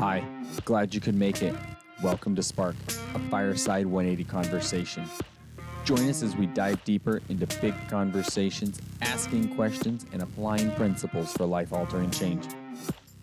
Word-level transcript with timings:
Hi, 0.00 0.24
glad 0.64 0.94
you 0.94 1.00
could 1.02 1.14
make 1.14 1.42
it. 1.42 1.54
Welcome 2.02 2.34
to 2.36 2.42
Spark, 2.42 2.74
a 3.14 3.18
fireside 3.28 3.84
180 3.84 4.24
conversation. 4.24 5.04
Join 5.84 6.08
us 6.08 6.22
as 6.22 6.34
we 6.34 6.46
dive 6.46 6.82
deeper 6.84 7.20
into 7.28 7.46
big 7.60 7.74
conversations, 7.90 8.80
asking 9.02 9.54
questions, 9.54 10.06
and 10.14 10.22
applying 10.22 10.70
principles 10.70 11.34
for 11.34 11.44
life 11.44 11.74
altering 11.74 12.10
change. 12.10 12.46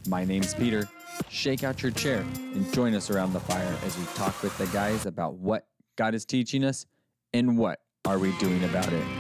My 0.08 0.24
name's 0.24 0.54
Peter. 0.54 0.88
Shake 1.30 1.64
out 1.64 1.82
your 1.82 1.94
chair 1.94 2.24
and 2.36 2.72
join 2.72 2.94
us 2.94 3.10
around 3.10 3.34
the 3.34 3.40
fire 3.40 3.76
as 3.84 3.98
we 3.98 4.06
talk 4.14 4.44
with 4.44 4.56
the 4.60 4.68
guys 4.68 5.08
about 5.08 5.34
what 5.34 5.66
God 5.96 6.14
is 6.14 6.26
teaching 6.26 6.64
us 6.64 6.86
and 7.34 7.58
what 7.58 7.82
are 8.06 8.20
we 8.20 8.38
doing 8.38 8.64
about 8.66 8.94
it. 8.94 9.17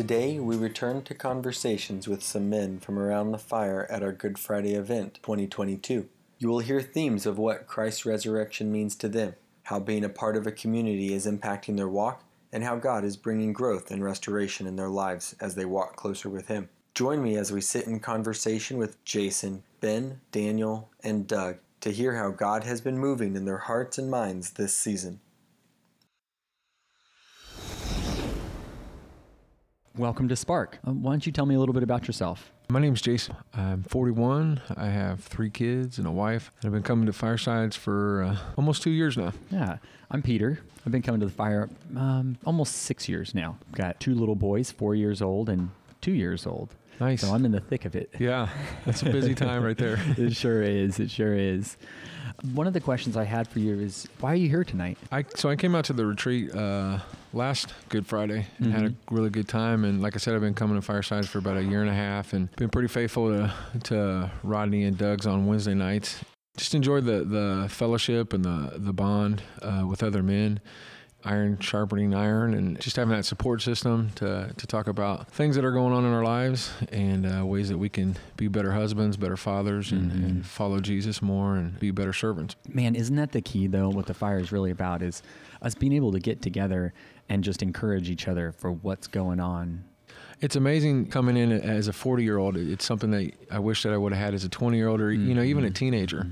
Today, 0.00 0.38
we 0.38 0.56
return 0.56 1.02
to 1.02 1.14
conversations 1.14 2.08
with 2.08 2.22
some 2.22 2.48
men 2.48 2.78
from 2.78 2.98
around 2.98 3.32
the 3.32 3.38
fire 3.38 3.86
at 3.90 4.02
our 4.02 4.12
Good 4.12 4.38
Friday 4.38 4.72
event 4.72 5.18
2022. 5.22 6.08
You 6.38 6.48
will 6.48 6.60
hear 6.60 6.80
themes 6.80 7.26
of 7.26 7.36
what 7.36 7.66
Christ's 7.66 8.06
resurrection 8.06 8.72
means 8.72 8.96
to 8.96 9.10
them, 9.10 9.34
how 9.64 9.78
being 9.78 10.02
a 10.02 10.08
part 10.08 10.38
of 10.38 10.46
a 10.46 10.52
community 10.52 11.12
is 11.12 11.26
impacting 11.26 11.76
their 11.76 11.86
walk, 11.86 12.24
and 12.50 12.64
how 12.64 12.76
God 12.76 13.04
is 13.04 13.18
bringing 13.18 13.52
growth 13.52 13.90
and 13.90 14.02
restoration 14.02 14.66
in 14.66 14.76
their 14.76 14.88
lives 14.88 15.36
as 15.38 15.54
they 15.54 15.66
walk 15.66 15.96
closer 15.96 16.30
with 16.30 16.48
Him. 16.48 16.70
Join 16.94 17.22
me 17.22 17.36
as 17.36 17.52
we 17.52 17.60
sit 17.60 17.86
in 17.86 18.00
conversation 18.00 18.78
with 18.78 19.04
Jason, 19.04 19.64
Ben, 19.82 20.22
Daniel, 20.32 20.88
and 21.04 21.26
Doug 21.26 21.58
to 21.82 21.90
hear 21.90 22.16
how 22.16 22.30
God 22.30 22.64
has 22.64 22.80
been 22.80 22.98
moving 22.98 23.36
in 23.36 23.44
their 23.44 23.58
hearts 23.58 23.98
and 23.98 24.10
minds 24.10 24.52
this 24.52 24.74
season. 24.74 25.20
Welcome 29.96 30.28
to 30.28 30.36
Spark. 30.36 30.78
Um, 30.84 31.02
why 31.02 31.12
don't 31.12 31.26
you 31.26 31.32
tell 31.32 31.46
me 31.46 31.56
a 31.56 31.58
little 31.58 31.72
bit 31.72 31.82
about 31.82 32.06
yourself? 32.06 32.52
My 32.68 32.78
name 32.78 32.94
is 32.94 33.02
Jason. 33.02 33.34
I'm 33.52 33.82
41. 33.82 34.60
I 34.76 34.86
have 34.86 35.20
three 35.24 35.50
kids 35.50 35.98
and 35.98 36.06
a 36.06 36.10
wife. 36.12 36.52
I've 36.64 36.70
been 36.70 36.84
coming 36.84 37.06
to 37.06 37.12
Firesides 37.12 37.74
for 37.74 38.22
uh, 38.22 38.36
almost 38.56 38.82
two 38.82 38.90
years 38.90 39.16
now. 39.16 39.32
Yeah, 39.50 39.78
I'm 40.10 40.22
Peter. 40.22 40.60
I've 40.86 40.92
been 40.92 41.02
coming 41.02 41.20
to 41.20 41.26
the 41.26 41.32
fire 41.32 41.68
um, 41.96 42.38
almost 42.46 42.76
six 42.76 43.08
years 43.08 43.34
now. 43.34 43.58
Got 43.72 43.98
two 43.98 44.14
little 44.14 44.36
boys, 44.36 44.70
four 44.70 44.94
years 44.94 45.20
old 45.20 45.48
and 45.48 45.70
two 46.00 46.12
years 46.12 46.46
old. 46.46 46.72
Nice. 47.00 47.22
So 47.22 47.32
I'm 47.34 47.44
in 47.46 47.52
the 47.52 47.60
thick 47.60 47.86
of 47.86 47.96
it. 47.96 48.10
Yeah, 48.18 48.48
that's 48.84 49.02
a 49.02 49.06
busy 49.06 49.34
time 49.34 49.64
right 49.64 49.76
there. 49.76 49.98
it 50.18 50.36
sure 50.36 50.62
is. 50.62 51.00
It 51.00 51.10
sure 51.10 51.34
is. 51.34 51.78
One 52.54 52.66
of 52.66 52.72
the 52.74 52.80
questions 52.80 53.16
I 53.16 53.24
had 53.24 53.48
for 53.48 53.58
you 53.58 53.78
is 53.78 54.06
why 54.20 54.32
are 54.32 54.36
you 54.36 54.48
here 54.48 54.64
tonight? 54.64 54.98
I 55.10 55.24
so 55.34 55.48
I 55.48 55.56
came 55.56 55.74
out 55.74 55.86
to 55.86 55.92
the 55.94 56.04
retreat 56.04 56.54
uh, 56.54 56.98
last 57.32 57.72
Good 57.88 58.06
Friday 58.06 58.46
and 58.58 58.72
had 58.72 58.84
a 58.84 58.94
really 59.10 59.30
good 59.30 59.48
time. 59.48 59.84
And 59.84 60.02
like 60.02 60.14
I 60.14 60.18
said, 60.18 60.34
I've 60.34 60.40
been 60.42 60.54
coming 60.54 60.76
to 60.76 60.82
Firesides 60.82 61.28
for 61.28 61.38
about 61.38 61.56
a 61.56 61.62
year 61.62 61.80
and 61.80 61.90
a 61.90 61.94
half 61.94 62.32
and 62.34 62.54
been 62.56 62.70
pretty 62.70 62.88
faithful 62.88 63.28
to 63.28 63.52
to 63.84 64.30
Rodney 64.42 64.84
and 64.84 64.96
Doug's 64.96 65.26
on 65.26 65.46
Wednesday 65.46 65.74
nights. 65.74 66.22
Just 66.56 66.74
enjoy 66.74 67.00
the 67.00 67.24
the 67.24 67.66
fellowship 67.70 68.34
and 68.34 68.44
the 68.44 68.74
the 68.76 68.92
bond 68.92 69.42
uh, 69.62 69.84
with 69.88 70.02
other 70.02 70.22
men 70.22 70.60
iron 71.24 71.58
sharpening 71.58 72.14
iron 72.14 72.54
and 72.54 72.80
just 72.80 72.96
having 72.96 73.14
that 73.14 73.24
support 73.24 73.60
system 73.62 74.10
to, 74.14 74.52
to 74.56 74.66
talk 74.66 74.86
about 74.86 75.28
things 75.30 75.54
that 75.56 75.64
are 75.64 75.72
going 75.72 75.92
on 75.92 76.04
in 76.04 76.12
our 76.12 76.24
lives 76.24 76.72
and 76.90 77.26
uh, 77.26 77.44
ways 77.44 77.68
that 77.68 77.76
we 77.78 77.88
can 77.88 78.16
be 78.36 78.48
better 78.48 78.72
husbands, 78.72 79.16
better 79.16 79.36
fathers, 79.36 79.92
and, 79.92 80.10
Mm-hmm. 80.10 80.24
and 80.24 80.46
follow 80.46 80.80
Jesus 80.80 81.20
more 81.20 81.56
and 81.56 81.78
be 81.78 81.90
better 81.90 82.12
servants. 82.14 82.56
Man, 82.72 82.94
isn't 82.94 83.16
that 83.16 83.32
the 83.32 83.42
key 83.42 83.66
though? 83.66 83.88
What 83.90 84.06
the 84.06 84.14
fire 84.14 84.38
is 84.38 84.50
really 84.50 84.70
about 84.70 85.02
is 85.02 85.22
us 85.62 85.74
being 85.74 85.92
able 85.92 86.12
to 86.12 86.18
get 86.20 86.40
together 86.42 86.92
and 87.28 87.44
just 87.44 87.62
encourage 87.62 88.08
each 88.10 88.26
other 88.26 88.52
for 88.52 88.72
what's 88.72 89.06
going 89.06 89.40
on. 89.40 89.84
It's 90.40 90.56
amazing 90.56 91.06
coming 91.10 91.36
in 91.36 91.52
as 91.52 91.86
a 91.86 91.92
40 91.92 92.24
year 92.24 92.38
old. 92.38 92.56
It's 92.56 92.84
something 92.84 93.10
that 93.10 93.30
I 93.50 93.58
wish 93.58 93.82
that 93.82 93.92
I 93.92 93.98
would 93.98 94.12
have 94.14 94.24
had 94.24 94.34
as 94.34 94.42
a 94.44 94.48
20 94.48 94.76
year 94.78 94.88
old 94.88 95.00
or, 95.02 95.12
you 95.12 95.34
know, 95.34 95.42
even 95.42 95.64
a 95.64 95.70
teenager. 95.70 96.26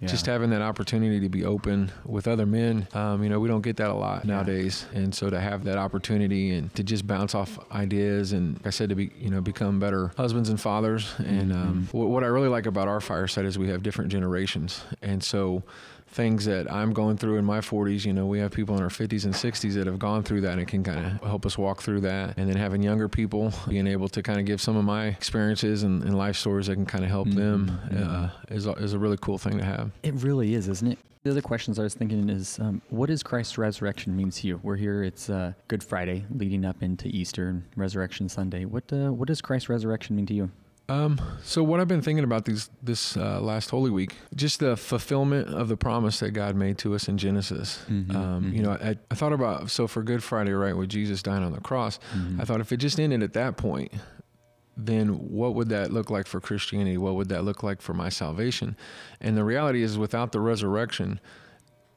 Yeah. 0.00 0.08
Just 0.08 0.26
having 0.26 0.50
that 0.50 0.62
opportunity 0.62 1.20
to 1.20 1.28
be 1.28 1.44
open 1.44 1.92
with 2.04 2.26
other 2.26 2.46
men, 2.46 2.88
um, 2.94 3.22
you 3.22 3.28
know, 3.28 3.38
we 3.38 3.48
don't 3.48 3.62
get 3.62 3.76
that 3.76 3.90
a 3.90 3.94
lot 3.94 4.24
nowadays. 4.24 4.86
And 4.92 5.14
so 5.14 5.30
to 5.30 5.38
have 5.40 5.64
that 5.64 5.78
opportunity 5.78 6.52
and 6.52 6.74
to 6.74 6.82
just 6.82 7.06
bounce 7.06 7.34
off 7.34 7.58
ideas 7.70 8.32
and, 8.32 8.56
like 8.56 8.66
I 8.66 8.70
said, 8.70 8.88
to 8.88 8.96
be, 8.96 9.12
you 9.18 9.30
know, 9.30 9.40
become 9.40 9.78
better 9.78 10.12
husbands 10.16 10.48
and 10.48 10.60
fathers. 10.60 11.14
And 11.18 11.52
um, 11.52 11.88
what, 11.92 12.08
what 12.08 12.24
I 12.24 12.26
really 12.26 12.48
like 12.48 12.66
about 12.66 12.88
our 12.88 13.00
fireside 13.00 13.44
is 13.44 13.56
we 13.58 13.68
have 13.68 13.82
different 13.82 14.10
generations. 14.10 14.82
And 15.00 15.22
so 15.22 15.62
things 16.14 16.44
that 16.44 16.72
I'm 16.72 16.92
going 16.92 17.16
through 17.16 17.38
in 17.38 17.44
my 17.44 17.58
40s, 17.58 18.04
you 18.04 18.12
know, 18.12 18.24
we 18.26 18.38
have 18.38 18.52
people 18.52 18.76
in 18.76 18.82
our 18.82 18.88
50s 18.88 19.24
and 19.24 19.34
60s 19.34 19.74
that 19.74 19.86
have 19.86 19.98
gone 19.98 20.22
through 20.22 20.42
that 20.42 20.58
and 20.58 20.66
can 20.66 20.84
kind 20.84 21.04
of 21.04 21.28
help 21.28 21.44
us 21.44 21.58
walk 21.58 21.82
through 21.82 22.00
that. 22.02 22.38
And 22.38 22.48
then 22.48 22.56
having 22.56 22.82
younger 22.82 23.08
people 23.08 23.52
being 23.68 23.88
able 23.88 24.08
to 24.08 24.22
kind 24.22 24.38
of 24.38 24.46
give 24.46 24.60
some 24.60 24.76
of 24.76 24.84
my 24.84 25.06
experiences 25.06 25.82
and, 25.82 26.02
and 26.04 26.16
life 26.16 26.36
stories 26.36 26.68
that 26.68 26.76
can 26.76 26.86
kind 26.86 27.04
of 27.04 27.10
help 27.10 27.28
them 27.30 27.78
uh, 27.96 28.30
is, 28.48 28.66
a, 28.66 28.72
is 28.74 28.92
a 28.92 28.98
really 28.98 29.18
cool 29.20 29.38
thing 29.38 29.58
to 29.58 29.64
have. 29.64 29.90
It 30.02 30.14
really 30.14 30.54
is, 30.54 30.68
isn't 30.68 30.92
it? 30.92 30.98
The 31.24 31.30
other 31.30 31.42
questions 31.42 31.78
I 31.78 31.82
was 31.82 31.94
thinking 31.94 32.28
is, 32.28 32.58
um, 32.60 32.82
what 32.90 33.06
does 33.06 33.22
Christ's 33.22 33.56
resurrection 33.56 34.14
mean 34.14 34.30
to 34.30 34.46
you? 34.46 34.60
We're 34.62 34.76
here. 34.76 35.02
It's 35.02 35.30
uh, 35.30 35.54
Good 35.68 35.82
Friday, 35.82 36.26
leading 36.30 36.66
up 36.66 36.82
into 36.82 37.08
Easter 37.08 37.48
and 37.48 37.64
Resurrection 37.76 38.28
Sunday. 38.28 38.66
What 38.66 38.92
uh, 38.92 39.10
what 39.10 39.28
does 39.28 39.40
Christ's 39.40 39.70
resurrection 39.70 40.16
mean 40.16 40.26
to 40.26 40.34
you? 40.34 40.50
Um, 40.88 41.18
so 41.42 41.62
what 41.62 41.80
I've 41.80 41.88
been 41.88 42.02
thinking 42.02 42.24
about 42.24 42.44
these 42.44 42.68
this 42.82 43.16
uh, 43.16 43.40
last 43.40 43.70
Holy 43.70 43.90
Week, 43.90 44.14
just 44.34 44.60
the 44.60 44.76
fulfillment 44.76 45.48
of 45.48 45.68
the 45.68 45.76
promise 45.78 46.20
that 46.20 46.32
God 46.32 46.56
made 46.56 46.76
to 46.78 46.94
us 46.94 47.08
in 47.08 47.16
Genesis. 47.16 47.82
um, 47.88 48.52
You 48.52 48.62
know, 48.62 48.72
I, 48.72 48.96
I 49.10 49.14
thought 49.14 49.32
about 49.32 49.70
so 49.70 49.86
for 49.86 50.02
Good 50.02 50.22
Friday, 50.22 50.52
right, 50.52 50.76
with 50.76 50.90
Jesus 50.90 51.22
dying 51.22 51.42
on 51.42 51.52
the 51.52 51.60
cross, 51.60 51.98
I 52.38 52.44
thought 52.44 52.60
if 52.60 52.70
it 52.70 52.76
just 52.78 53.00
ended 53.00 53.22
at 53.22 53.32
that 53.32 53.56
point, 53.56 53.92
then 54.76 55.08
what 55.30 55.54
would 55.54 55.70
that 55.70 55.90
look 55.90 56.10
like 56.10 56.26
for 56.26 56.40
Christianity? 56.40 56.98
What 56.98 57.14
would 57.14 57.28
that 57.30 57.44
look 57.44 57.62
like 57.62 57.80
for 57.80 57.94
my 57.94 58.10
salvation? 58.10 58.76
And 59.22 59.36
the 59.38 59.44
reality 59.44 59.82
is, 59.82 59.96
without 59.96 60.32
the 60.32 60.40
resurrection, 60.40 61.18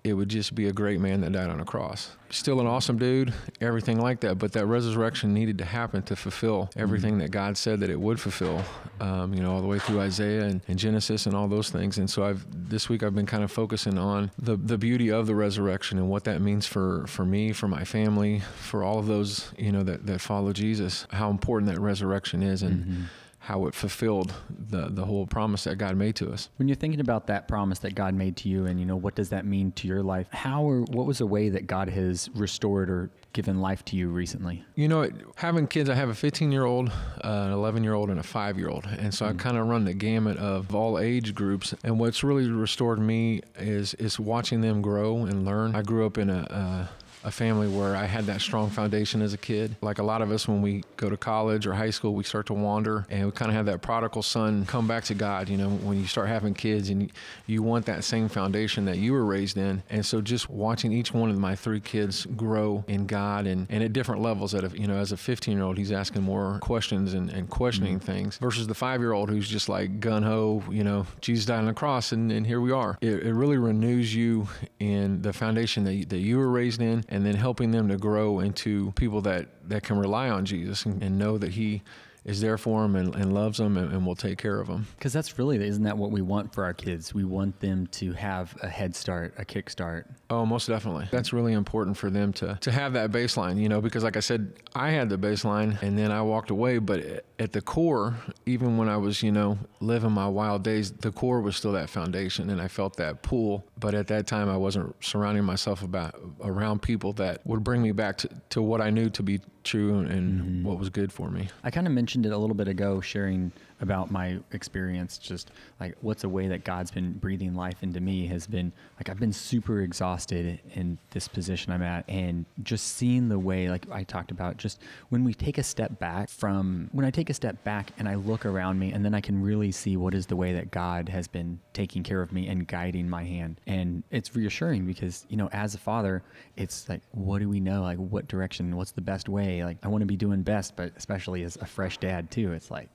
it 0.08 0.14
would 0.14 0.30
just 0.30 0.56
be 0.56 0.68
a 0.68 0.74
great 0.74 1.00
man 1.00 1.22
that 1.22 1.32
died 1.32 1.50
on 1.50 1.60
a 1.60 1.66
cross. 1.66 2.12
Still 2.30 2.60
an 2.60 2.68
awesome 2.68 2.98
dude, 2.98 3.34
everything 3.62 4.00
like 4.00 4.20
that. 4.22 4.38
But 4.38 4.52
that 4.54 4.66
resurrection 4.66 5.34
needed 5.34 5.58
to 5.60 5.66
happen 5.66 6.02
to 6.04 6.16
fulfill 6.16 6.70
everything 6.76 7.20
that 7.20 7.32
God 7.32 7.58
said 7.58 7.80
that 7.80 7.90
it 7.90 8.00
would 8.00 8.20
fulfill. 8.20 8.64
Um, 9.00 9.34
you 9.34 9.42
know, 9.42 9.54
all 9.54 9.62
the 9.62 9.68
way 9.68 9.80
through 9.80 10.02
Isaiah 10.02 10.44
and, 10.44 10.62
and 10.68 10.78
Genesis 10.78 11.26
and 11.26 11.36
all 11.36 11.48
those 11.48 11.70
things. 11.70 11.98
And 11.98 12.10
so 12.10 12.26
I've 12.26 12.46
this 12.70 12.90
week 12.90 13.04
I've 13.04 13.16
been 13.16 13.26
kind 13.26 13.44
of 13.44 13.52
focusing 13.52 13.98
on 13.98 14.32
the 14.38 14.58
the 14.58 14.78
beauty 14.78 15.10
of 15.10 15.28
the 15.28 15.36
resurrection 15.36 15.98
and 15.98 16.10
what 16.10 16.26
that 16.26 16.42
means 16.42 16.66
for 16.66 17.06
for 17.08 17.24
me, 17.24 17.54
for 17.54 17.68
my 17.68 17.84
family, 17.84 18.42
for 18.60 18.84
all 18.84 19.00
of 19.00 19.08
those 19.08 19.52
you 19.58 19.72
know 19.72 19.84
that 19.84 20.06
that 20.08 20.20
follow 20.20 20.52
Jesus. 20.52 21.08
How 21.12 21.30
important 21.30 21.72
that 21.72 21.80
resurrection 21.80 22.44
is 22.44 22.64
and. 22.64 23.08
How 23.48 23.66
it 23.68 23.74
fulfilled 23.74 24.34
the 24.50 24.90
the 24.90 25.06
whole 25.06 25.26
promise 25.26 25.64
that 25.64 25.78
God 25.78 25.96
made 25.96 26.18
to 26.18 26.30
us. 26.34 26.50
When 26.58 26.68
you're 26.68 26.76
thinking 26.76 27.00
about 27.00 27.28
that 27.28 27.48
promise 27.48 27.80
that 27.80 27.96
God 27.96 28.14
made 28.14 28.36
to 28.38 28.50
you, 28.50 28.66
and 28.66 28.78
you 28.78 28.86
know 28.86 28.98
what 28.98 29.16
does 29.16 29.30
that 29.30 29.46
mean 29.46 29.72
to 29.74 29.88
your 29.88 30.04
life? 30.04 30.28
How 30.32 30.64
or 30.64 30.82
what 30.82 31.06
was 31.06 31.22
a 31.22 31.26
way 31.26 31.48
that 31.48 31.66
God 31.66 31.88
has 31.88 32.30
restored 32.36 32.90
or 32.90 33.10
given 33.32 33.62
life 33.62 33.86
to 33.86 33.96
you 33.96 34.10
recently? 34.10 34.66
You 34.76 34.90
know, 34.90 35.10
having 35.36 35.66
kids, 35.66 35.90
I 35.90 35.96
have 35.96 36.10
a 36.10 36.14
15 36.14 36.52
year 36.52 36.66
old, 36.66 36.90
uh, 37.24 37.46
an 37.46 37.52
11 37.54 37.86
year 37.86 37.94
old, 37.94 38.10
and 38.10 38.20
a 38.20 38.24
five 38.24 38.58
year 38.58 38.68
old. 38.68 38.86
And 38.86 39.14
so 39.14 39.26
I 39.26 39.32
kind 39.32 39.56
of 39.56 39.68
run 39.68 39.86
the 39.86 39.94
gamut 39.94 40.36
of 40.38 40.76
all 40.76 41.00
age 41.00 41.34
groups. 41.34 41.74
And 41.86 42.02
what's 42.02 42.26
really 42.26 42.50
restored 42.50 43.00
me 43.00 43.44
is, 43.58 43.94
is 43.94 44.20
watching 44.20 44.60
them 44.60 44.82
grow 44.82 45.20
and 45.24 45.46
learn. 45.46 45.74
I 45.74 45.84
grew 45.84 46.06
up 46.06 46.18
in 46.18 46.30
a, 46.30 46.42
uh, 46.50 46.88
a 47.24 47.32
family 47.32 47.68
where 47.68 47.96
I 47.96 48.06
had 48.06 48.26
that 48.26 48.42
strong 48.42 48.70
foundation 48.70 49.22
as 49.22 49.34
a 49.34 49.38
kid. 49.38 49.76
Like 49.82 50.00
a 50.00 50.04
lot 50.04 50.22
of 50.22 50.32
us, 50.32 50.48
when 50.48 50.62
we 50.62 50.84
go 50.96 51.10
to 51.10 51.18
college 51.18 51.68
or 51.68 51.74
high 51.74 51.90
school, 51.90 52.14
we 52.14 52.24
start 52.24 52.46
to 52.48 52.54
wander 52.54 53.06
and 53.10 53.26
we 53.26 53.32
kind 53.32 53.50
of 53.50 53.56
have 53.56 53.66
that 53.66 53.82
prodigal 53.82 54.24
son 54.24 54.66
come 54.66 54.88
back 54.88 55.04
to 55.06 55.14
God. 55.14 55.50
You 55.50 55.58
know, 55.58 55.70
when 55.70 56.00
you 56.00 56.08
start 56.08 56.28
having 56.28 56.54
kids 56.54 56.90
and 56.90 57.12
you, 57.46 57.68
want 57.68 57.88
that 57.88 58.04
same 58.06 58.30
foundation 58.30 58.86
that 58.86 58.98
you 58.98 59.12
were 59.12 59.26
raised 59.26 59.58
in. 59.58 59.84
And 59.90 60.06
so 60.06 60.22
just 60.22 60.50
watching 60.50 60.94
each 60.94 61.14
one 61.14 61.30
of 61.30 61.38
my 61.38 61.54
three 61.54 61.82
kids 61.82 62.26
grow 62.38 62.86
in 62.88 63.08
God 63.08 63.46
and, 63.46 63.68
and 63.70 63.84
at 63.84 63.92
different 63.92 64.22
levels 64.22 64.54
that, 64.54 64.78
you 64.78 64.88
know, 64.88 64.96
as 64.96 65.12
a 65.12 65.18
15 65.18 65.58
year 65.58 65.66
old, 65.66 65.78
he's 65.78 65.92
asking 65.92 66.22
more 66.22 66.60
questions 66.62 67.14
and, 67.14 67.30
and 67.32 67.50
questioning 67.50 67.98
mm-hmm. 67.98 68.06
things 68.06 68.38
versus 68.38 68.68
the 68.68 68.76
five 68.76 69.02
year 69.02 69.12
old 69.12 69.30
who's 69.30 69.50
just 69.50 69.68
like 69.68 70.00
gun 70.00 70.24
ho, 70.24 70.64
you 70.72 70.84
know, 70.84 71.06
Jesus 71.20 71.46
died 71.46 71.60
on 71.60 71.66
the 71.66 71.74
cross 71.74 72.14
and, 72.14 72.32
and 72.32 72.48
here 72.48 72.62
we 72.62 72.72
are. 72.72 72.98
It, 73.02 73.24
it 73.24 73.34
really 73.34 73.58
renews 73.58 74.16
you 74.16 74.48
in 74.80 75.22
the 75.22 75.34
foundation 75.34 75.84
that 75.84 75.96
you, 75.96 76.06
that 76.06 76.20
you 76.20 76.38
were 76.38 76.50
raised 76.50 76.82
in 76.82 77.04
and 77.10 77.17
then 77.26 77.36
helping 77.36 77.72
them 77.72 77.88
to 77.90 77.98
grow 77.98 78.40
into 78.40 78.92
people 78.94 79.22
that, 79.22 79.48
that 79.70 79.84
can 79.84 79.98
rely 79.98 80.30
on 80.30 80.46
Jesus 80.46 80.86
and, 80.86 81.02
and 81.02 81.18
know 81.18 81.38
that 81.38 81.52
he 81.52 81.82
is 82.28 82.42
there 82.42 82.58
for 82.58 82.84
them 82.84 82.96
and, 82.96 83.16
and 83.16 83.34
loves 83.34 83.58
them 83.58 83.78
and, 83.78 83.92
and 83.92 84.06
will 84.06 84.16
take 84.16 84.38
care 84.38 84.60
of 84.60 84.68
them. 84.68 84.86
Because 84.98 85.14
that's 85.14 85.40
really 85.40 85.58
isn't 85.66 85.84
that 85.84 85.98
what 85.98 86.12
we 86.12 86.22
want 86.22 86.54
for 86.54 86.64
our 86.64 86.74
kids? 86.74 87.14
We 87.14 87.24
want 87.24 87.60
them 87.60 87.88
to 87.88 88.12
have 88.14 88.56
a 88.62 88.68
head 88.68 88.96
start, 88.96 89.34
a 89.38 89.46
kick 89.46 89.70
start. 89.70 90.08
Oh, 90.30 90.46
most 90.46 90.68
definitely. 90.68 91.08
That's 91.10 91.34
really 91.34 91.54
important 91.54 91.98
for 91.98 92.10
them 92.10 92.34
to 92.34 92.58
to 92.62 92.72
have 92.72 92.94
that 92.94 93.12
baseline, 93.12 93.60
you 93.60 93.70
know, 93.70 93.82
because 93.82 94.04
like 94.04 94.18
I 94.18 94.20
said, 94.20 94.54
I 94.76 94.92
had 94.92 95.10
the 95.10 95.18
baseline 95.18 95.82
and 95.82 95.98
then 95.98 96.12
I 96.12 96.22
walked 96.22 96.52
away, 96.52 96.78
but 96.78 97.26
at 97.40 97.54
the 97.54 97.62
core, 97.62 98.16
even 98.46 98.78
when 98.78 98.90
I 98.90 98.98
was, 98.98 99.24
you 99.24 99.32
know, 99.32 99.58
living 99.80 100.12
my 100.12 100.28
wild 100.28 100.64
days, 100.64 100.92
the 100.92 101.12
core 101.12 101.42
was 101.42 101.56
still 101.56 101.72
that 101.72 101.90
foundation 101.90 102.50
and 102.50 102.62
I 102.62 102.68
felt 102.68 102.98
that 102.98 103.24
pull 103.24 103.66
but 103.80 103.94
at 103.94 104.08
that 104.08 104.28
time 104.28 104.50
I 104.50 104.58
wasn't 104.58 104.96
surrounding 105.04 105.44
myself 105.44 105.84
about 105.84 106.20
around 106.42 106.82
people 106.82 107.14
that 107.14 107.46
would 107.46 107.64
bring 107.64 107.82
me 107.82 107.92
back 107.92 108.18
to, 108.20 108.30
to 108.50 108.62
what 108.62 108.82
I 108.82 108.90
knew 108.90 109.10
to 109.12 109.24
be 109.24 109.40
true 109.68 110.00
and 110.00 110.42
mm-hmm. 110.42 110.64
what 110.64 110.80
was 110.80 110.90
good 110.90 111.12
for 111.12 111.30
me. 111.30 111.50
I 111.64 111.70
kind 111.70 111.86
of 111.86 111.94
mentioned 111.94 112.26
it 112.26 112.32
a 112.32 112.38
little 112.38 112.56
bit 112.56 112.68
ago, 112.68 113.02
sharing 113.02 113.52
about 113.82 114.12
my 114.12 114.40
experience. 114.52 115.18
Just 115.18 115.52
like 115.80 115.96
what's 116.02 116.24
a 116.24 116.30
way 116.30 116.48
that 116.48 116.64
God's 116.64 116.92
been 116.92 117.14
breathing 117.14 117.56
life 117.56 117.84
into 117.84 118.00
me 118.00 118.28
has 118.28 118.48
been 118.48 118.72
like 118.98 119.10
I've 119.10 119.20
been 119.20 119.34
super 119.34 119.82
exhausted 119.82 120.60
in 120.74 120.98
this 121.12 121.28
position 121.28 121.72
I'm 121.72 121.82
at, 121.82 122.06
and 122.10 122.46
just 122.64 122.96
seeing 122.96 123.30
the 123.30 123.40
way, 123.40 123.70
like 123.70 123.90
I 123.92 124.04
talked 124.04 124.32
about, 124.32 124.58
just 124.58 124.82
when 125.10 125.24
we 125.24 125.34
take 125.34 125.58
a 125.58 125.64
step 125.64 126.00
back 126.00 126.30
from 126.30 126.90
when 126.92 127.06
I 127.06 127.12
take 127.12 127.30
a 127.30 127.34
step 127.34 127.64
back 127.64 127.92
and 127.98 128.08
I 128.08 128.16
look 128.16 128.46
around 128.46 128.80
me, 128.80 128.92
and 128.92 129.04
then 129.04 129.14
I 129.14 129.22
can 129.22 129.42
really 129.42 129.72
see 129.72 129.98
what 129.98 130.14
is 130.14 130.26
the 130.26 130.36
way 130.36 130.54
that 130.54 130.72
God 130.72 131.10
has 131.10 131.28
been 131.28 131.60
taking 131.74 132.04
care 132.04 132.22
of 132.22 132.32
me 132.32 132.48
and 132.48 132.68
guiding 132.68 133.10
my 133.10 133.24
hand, 133.24 133.62
and 133.68 134.04
it's 134.12 134.36
reassuring 134.36 134.86
because 134.86 135.26
you 135.30 135.38
know 135.38 135.50
as 135.52 135.76
a 135.76 135.78
father, 135.78 136.24
it's 136.56 136.90
like 136.90 137.02
what 137.12 137.40
do 137.40 137.50
we 137.50 137.60
know? 137.60 137.84
Like 137.84 137.98
what 137.98 138.28
direction? 138.28 138.76
What's 138.76 138.92
the 138.92 139.02
best 139.02 139.30
way? 139.30 139.64
Like 139.64 139.78
I 139.84 139.88
want 139.88 140.02
to 140.02 140.08
be 140.08 140.18
doing 140.18 140.42
best, 140.42 140.76
but 140.76 140.92
especially 140.96 141.44
as 141.44 141.58
a 141.58 141.66
fresh 141.66 141.98
dad 141.98 142.32
too, 142.32 142.54
it's 142.54 142.72
like 142.72 142.90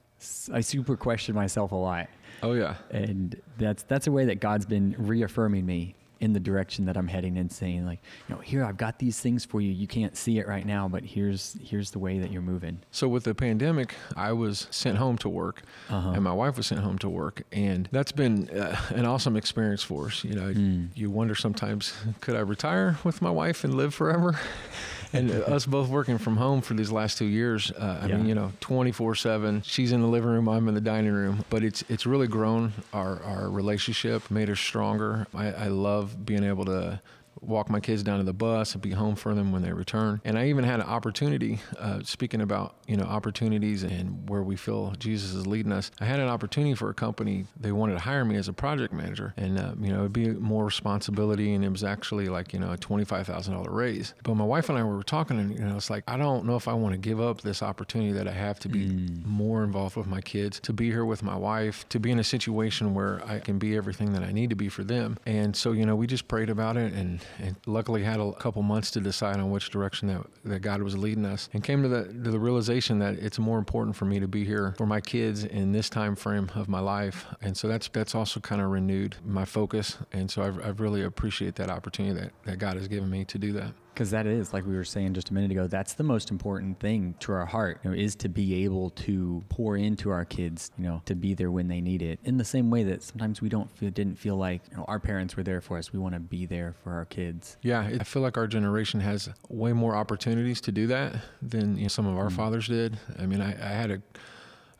I 0.52 0.60
super 0.60 0.96
question 0.96 1.34
myself 1.34 1.72
a 1.72 1.76
lot. 1.76 2.08
Oh 2.42 2.52
yeah. 2.54 2.76
And 2.90 3.40
that's 3.58 3.82
that's 3.84 4.06
a 4.06 4.12
way 4.12 4.24
that 4.26 4.40
God's 4.40 4.66
been 4.66 4.94
reaffirming 4.98 5.64
me 5.64 5.94
in 6.22 6.32
the 6.32 6.40
direction 6.40 6.84
that 6.84 6.96
I'm 6.96 7.08
heading 7.08 7.36
and 7.36 7.50
saying 7.50 7.84
like, 7.84 7.98
you 8.28 8.34
know, 8.36 8.40
here 8.40 8.64
I've 8.64 8.76
got 8.76 9.00
these 9.00 9.18
things 9.18 9.44
for 9.44 9.60
you. 9.60 9.72
You 9.72 9.88
can't 9.88 10.16
see 10.16 10.38
it 10.38 10.46
right 10.46 10.64
now, 10.64 10.88
but 10.88 11.02
here's 11.02 11.56
here's 11.60 11.90
the 11.90 11.98
way 11.98 12.20
that 12.20 12.30
you're 12.30 12.42
moving. 12.42 12.80
So 12.92 13.08
with 13.08 13.24
the 13.24 13.34
pandemic, 13.34 13.94
I 14.16 14.32
was 14.32 14.68
sent 14.70 14.98
home 14.98 15.18
to 15.18 15.28
work, 15.28 15.62
uh-huh. 15.90 16.10
and 16.10 16.22
my 16.22 16.32
wife 16.32 16.56
was 16.56 16.68
sent 16.68 16.80
home 16.80 16.96
to 16.98 17.08
work, 17.08 17.42
and 17.50 17.88
that's 17.90 18.12
been 18.12 18.48
uh, 18.50 18.80
an 18.90 19.04
awesome 19.04 19.36
experience 19.36 19.82
for 19.82 20.06
us. 20.06 20.22
You 20.22 20.36
know, 20.36 20.54
mm. 20.54 20.88
you 20.94 21.10
wonder 21.10 21.34
sometimes, 21.34 21.92
could 22.20 22.36
I 22.36 22.40
retire 22.40 22.98
with 23.02 23.20
my 23.20 23.30
wife 23.30 23.64
and 23.64 23.74
live 23.74 23.92
forever? 23.92 24.38
and 25.12 25.30
us 25.30 25.66
both 25.66 25.88
working 25.88 26.18
from 26.18 26.36
home 26.36 26.60
for 26.60 26.74
these 26.74 26.90
last 26.90 27.18
two 27.18 27.26
years. 27.26 27.70
Uh, 27.70 28.00
I 28.02 28.06
yeah. 28.06 28.16
mean, 28.16 28.26
you 28.26 28.34
know, 28.34 28.52
24 28.60 29.14
seven. 29.14 29.62
She's 29.62 29.92
in 29.92 30.00
the 30.00 30.06
living 30.06 30.30
room. 30.30 30.48
I'm 30.48 30.68
in 30.68 30.74
the 30.74 30.80
dining 30.80 31.12
room. 31.12 31.44
But 31.50 31.62
it's 31.64 31.82
it's 31.88 32.06
really 32.06 32.26
grown 32.26 32.72
our 32.92 33.22
our 33.22 33.50
relationship, 33.50 34.30
made 34.30 34.50
us 34.50 34.60
stronger. 34.60 35.26
I, 35.34 35.52
I 35.52 35.66
love 35.68 36.24
being 36.24 36.44
able 36.44 36.64
to 36.66 37.00
walk 37.42 37.68
my 37.68 37.80
kids 37.80 38.02
down 38.02 38.18
to 38.18 38.24
the 38.24 38.32
bus 38.32 38.72
and 38.72 38.82
be 38.82 38.92
home 38.92 39.16
for 39.16 39.34
them 39.34 39.52
when 39.52 39.62
they 39.62 39.72
return. 39.72 40.20
And 40.24 40.38
I 40.38 40.46
even 40.48 40.64
had 40.64 40.80
an 40.80 40.86
opportunity, 40.86 41.60
uh, 41.78 42.00
speaking 42.04 42.40
about, 42.40 42.76
you 42.86 42.96
know, 42.96 43.04
opportunities 43.04 43.82
and 43.82 44.28
where 44.28 44.42
we 44.42 44.56
feel 44.56 44.92
Jesus 44.98 45.34
is 45.34 45.46
leading 45.46 45.72
us. 45.72 45.90
I 46.00 46.04
had 46.04 46.20
an 46.20 46.28
opportunity 46.28 46.74
for 46.74 46.88
a 46.90 46.94
company. 46.94 47.46
They 47.58 47.72
wanted 47.72 47.94
to 47.94 48.00
hire 48.00 48.24
me 48.24 48.36
as 48.36 48.48
a 48.48 48.52
project 48.52 48.92
manager 48.92 49.34
and, 49.36 49.58
uh, 49.58 49.74
you 49.80 49.92
know, 49.92 50.00
it'd 50.00 50.12
be 50.12 50.30
more 50.30 50.64
responsibility. 50.64 51.54
And 51.54 51.64
it 51.64 51.70
was 51.70 51.84
actually 51.84 52.28
like, 52.28 52.52
you 52.52 52.58
know, 52.58 52.72
a 52.72 52.76
$25,000 52.76 53.66
raise. 53.68 54.14
But 54.22 54.34
my 54.34 54.44
wife 54.44 54.68
and 54.68 54.78
I 54.78 54.84
were 54.84 55.02
talking 55.02 55.38
and, 55.38 55.52
you 55.52 55.64
know, 55.64 55.76
it's 55.76 55.90
like, 55.90 56.04
I 56.06 56.16
don't 56.16 56.44
know 56.44 56.56
if 56.56 56.68
I 56.68 56.74
want 56.74 56.92
to 56.92 56.98
give 56.98 57.20
up 57.20 57.40
this 57.40 57.62
opportunity 57.62 58.12
that 58.12 58.28
I 58.28 58.32
have 58.32 58.58
to 58.60 58.68
be 58.68 58.86
mm. 58.86 59.24
more 59.24 59.64
involved 59.64 59.96
with 59.96 60.06
my 60.06 60.20
kids, 60.20 60.60
to 60.60 60.72
be 60.72 60.90
here 60.90 61.04
with 61.04 61.22
my 61.22 61.36
wife, 61.36 61.88
to 61.88 61.98
be 61.98 62.10
in 62.10 62.18
a 62.18 62.24
situation 62.24 62.94
where 62.94 63.22
I 63.26 63.40
can 63.40 63.58
be 63.58 63.76
everything 63.76 64.12
that 64.12 64.22
I 64.22 64.32
need 64.32 64.50
to 64.50 64.56
be 64.56 64.68
for 64.68 64.84
them. 64.84 65.18
And 65.26 65.56
so, 65.56 65.72
you 65.72 65.86
know, 65.86 65.96
we 65.96 66.06
just 66.06 66.28
prayed 66.28 66.50
about 66.50 66.76
it 66.76 66.92
and 66.92 67.20
and 67.38 67.56
luckily 67.66 68.02
had 68.02 68.20
a 68.20 68.32
couple 68.32 68.62
months 68.62 68.90
to 68.92 69.00
decide 69.00 69.36
on 69.36 69.50
which 69.50 69.70
direction 69.70 70.08
that, 70.08 70.26
that 70.44 70.60
God 70.60 70.82
was 70.82 70.96
leading 70.96 71.24
us 71.24 71.48
and 71.52 71.62
came 71.62 71.82
to 71.82 71.88
the, 71.88 72.04
to 72.04 72.30
the 72.30 72.38
realization 72.38 72.98
that 73.00 73.14
it's 73.14 73.38
more 73.38 73.58
important 73.58 73.96
for 73.96 74.04
me 74.04 74.20
to 74.20 74.28
be 74.28 74.44
here 74.44 74.74
for 74.78 74.86
my 74.86 75.00
kids 75.00 75.44
in 75.44 75.72
this 75.72 75.88
time 75.88 76.16
frame 76.16 76.50
of 76.54 76.68
my 76.68 76.80
life. 76.80 77.26
And 77.40 77.56
so 77.56 77.68
that's 77.68 77.88
that's 77.88 78.14
also 78.14 78.40
kind 78.40 78.60
of 78.60 78.70
renewed 78.70 79.16
my 79.24 79.44
focus. 79.44 79.98
And 80.12 80.30
so 80.30 80.42
I've, 80.42 80.64
I've 80.64 80.80
really 80.80 81.02
appreciate 81.02 81.56
that 81.56 81.70
opportunity 81.70 82.18
that, 82.20 82.32
that 82.44 82.58
God 82.58 82.76
has 82.76 82.88
given 82.88 83.10
me 83.10 83.24
to 83.26 83.38
do 83.38 83.52
that 83.52 83.72
because 83.92 84.10
that 84.10 84.26
is 84.26 84.52
like 84.52 84.64
we 84.66 84.74
were 84.74 84.84
saying 84.84 85.14
just 85.14 85.30
a 85.30 85.34
minute 85.34 85.50
ago 85.50 85.66
that's 85.66 85.94
the 85.94 86.02
most 86.02 86.30
important 86.30 86.78
thing 86.80 87.14
to 87.20 87.32
our 87.32 87.46
heart 87.46 87.80
you 87.84 87.90
know, 87.90 87.96
is 87.96 88.14
to 88.14 88.28
be 88.28 88.64
able 88.64 88.90
to 88.90 89.42
pour 89.48 89.76
into 89.76 90.10
our 90.10 90.24
kids 90.24 90.70
you 90.78 90.84
know 90.84 91.02
to 91.04 91.14
be 91.14 91.34
there 91.34 91.50
when 91.50 91.68
they 91.68 91.80
need 91.80 92.02
it 92.02 92.18
in 92.24 92.36
the 92.36 92.44
same 92.44 92.70
way 92.70 92.82
that 92.82 93.02
sometimes 93.02 93.40
we 93.40 93.48
don't 93.48 93.70
feel 93.76 93.90
didn't 93.90 94.18
feel 94.18 94.36
like 94.36 94.62
you 94.70 94.76
know, 94.76 94.84
our 94.88 94.98
parents 94.98 95.36
were 95.36 95.42
there 95.42 95.60
for 95.60 95.76
us 95.76 95.92
we 95.92 95.98
want 95.98 96.14
to 96.14 96.20
be 96.20 96.46
there 96.46 96.74
for 96.82 96.92
our 96.92 97.04
kids 97.04 97.56
yeah 97.62 97.80
i 97.80 98.04
feel 98.04 98.22
like 98.22 98.36
our 98.36 98.46
generation 98.46 99.00
has 99.00 99.28
way 99.48 99.72
more 99.72 99.94
opportunities 99.94 100.60
to 100.60 100.72
do 100.72 100.86
that 100.86 101.14
than 101.42 101.76
you 101.76 101.82
know, 101.82 101.88
some 101.88 102.06
of 102.06 102.16
our 102.16 102.26
mm-hmm. 102.26 102.36
fathers 102.36 102.68
did 102.68 102.98
i 103.18 103.26
mean 103.26 103.40
I, 103.40 103.52
I 103.52 103.72
had 103.72 103.90
a 103.90 104.02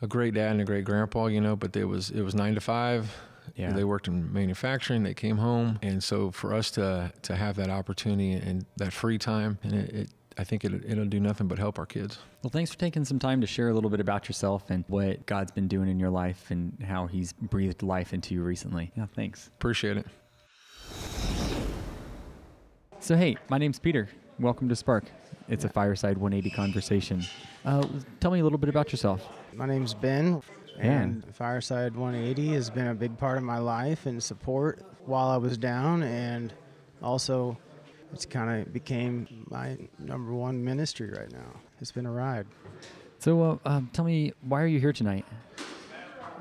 a 0.02 0.06
great 0.08 0.34
dad 0.34 0.50
and 0.50 0.60
a 0.60 0.64
great 0.64 0.84
grandpa, 0.84 1.26
you 1.26 1.40
know, 1.40 1.56
but 1.56 1.74
it 1.76 1.84
was 1.84 2.10
it 2.10 2.22
was 2.22 2.34
nine 2.34 2.54
to 2.56 2.60
five. 2.60 3.16
Yeah. 3.56 3.72
They 3.72 3.84
worked 3.84 4.08
in 4.08 4.32
manufacturing. 4.32 5.02
They 5.02 5.14
came 5.14 5.36
home, 5.36 5.78
and 5.82 6.02
so 6.02 6.30
for 6.30 6.54
us 6.54 6.70
to 6.72 7.12
to 7.22 7.36
have 7.36 7.56
that 7.56 7.70
opportunity 7.70 8.32
and 8.32 8.64
that 8.76 8.92
free 8.92 9.18
time, 9.18 9.58
and 9.62 9.74
it, 9.74 9.94
it 9.94 10.10
I 10.38 10.44
think 10.44 10.64
it, 10.64 10.72
it'll 10.86 11.04
do 11.04 11.20
nothing 11.20 11.48
but 11.48 11.58
help 11.58 11.78
our 11.78 11.86
kids. 11.86 12.18
Well, 12.42 12.50
thanks 12.50 12.72
for 12.72 12.78
taking 12.78 13.04
some 13.04 13.18
time 13.18 13.40
to 13.40 13.46
share 13.46 13.68
a 13.68 13.74
little 13.74 13.90
bit 13.90 14.00
about 14.00 14.28
yourself 14.28 14.70
and 14.70 14.84
what 14.88 15.26
God's 15.26 15.52
been 15.52 15.68
doing 15.68 15.88
in 15.88 16.00
your 16.00 16.10
life 16.10 16.50
and 16.50 16.82
how 16.82 17.06
He's 17.06 17.32
breathed 17.32 17.82
life 17.82 18.12
into 18.14 18.34
you 18.34 18.42
recently. 18.42 18.90
Yeah, 18.96 19.06
thanks. 19.14 19.48
Appreciate 19.48 19.98
it. 19.98 20.06
So, 23.00 23.16
hey, 23.16 23.36
my 23.48 23.58
name's 23.58 23.78
Peter. 23.78 24.08
Welcome 24.38 24.68
to 24.68 24.76
Spark. 24.76 25.04
It's 25.48 25.64
a 25.64 25.68
fireside 25.68 26.16
180 26.18 26.54
conversation. 26.54 27.24
Uh, 27.64 27.86
tell 28.20 28.30
me 28.30 28.40
a 28.40 28.42
little 28.42 28.58
bit 28.58 28.68
about 28.68 28.92
yourself. 28.92 29.28
My 29.54 29.66
name's 29.66 29.92
Ben. 29.92 30.40
And 30.78 31.24
Fireside 31.34 31.94
180 31.94 32.54
has 32.54 32.70
been 32.70 32.88
a 32.88 32.94
big 32.94 33.16
part 33.18 33.38
of 33.38 33.44
my 33.44 33.58
life 33.58 34.06
and 34.06 34.22
support 34.22 34.82
while 35.04 35.28
I 35.28 35.36
was 35.36 35.56
down, 35.58 36.02
and 36.02 36.52
also 37.02 37.56
it's 38.12 38.26
kind 38.26 38.62
of 38.62 38.72
became 38.72 39.46
my 39.50 39.76
number 39.98 40.32
one 40.32 40.62
ministry 40.62 41.10
right 41.10 41.30
now. 41.32 41.60
It's 41.80 41.92
been 41.92 42.06
a 42.06 42.12
ride. 42.12 42.46
So, 43.18 43.42
uh, 43.42 43.58
um, 43.64 43.90
tell 43.92 44.04
me, 44.04 44.32
why 44.42 44.62
are 44.62 44.66
you 44.66 44.80
here 44.80 44.92
tonight? 44.92 45.24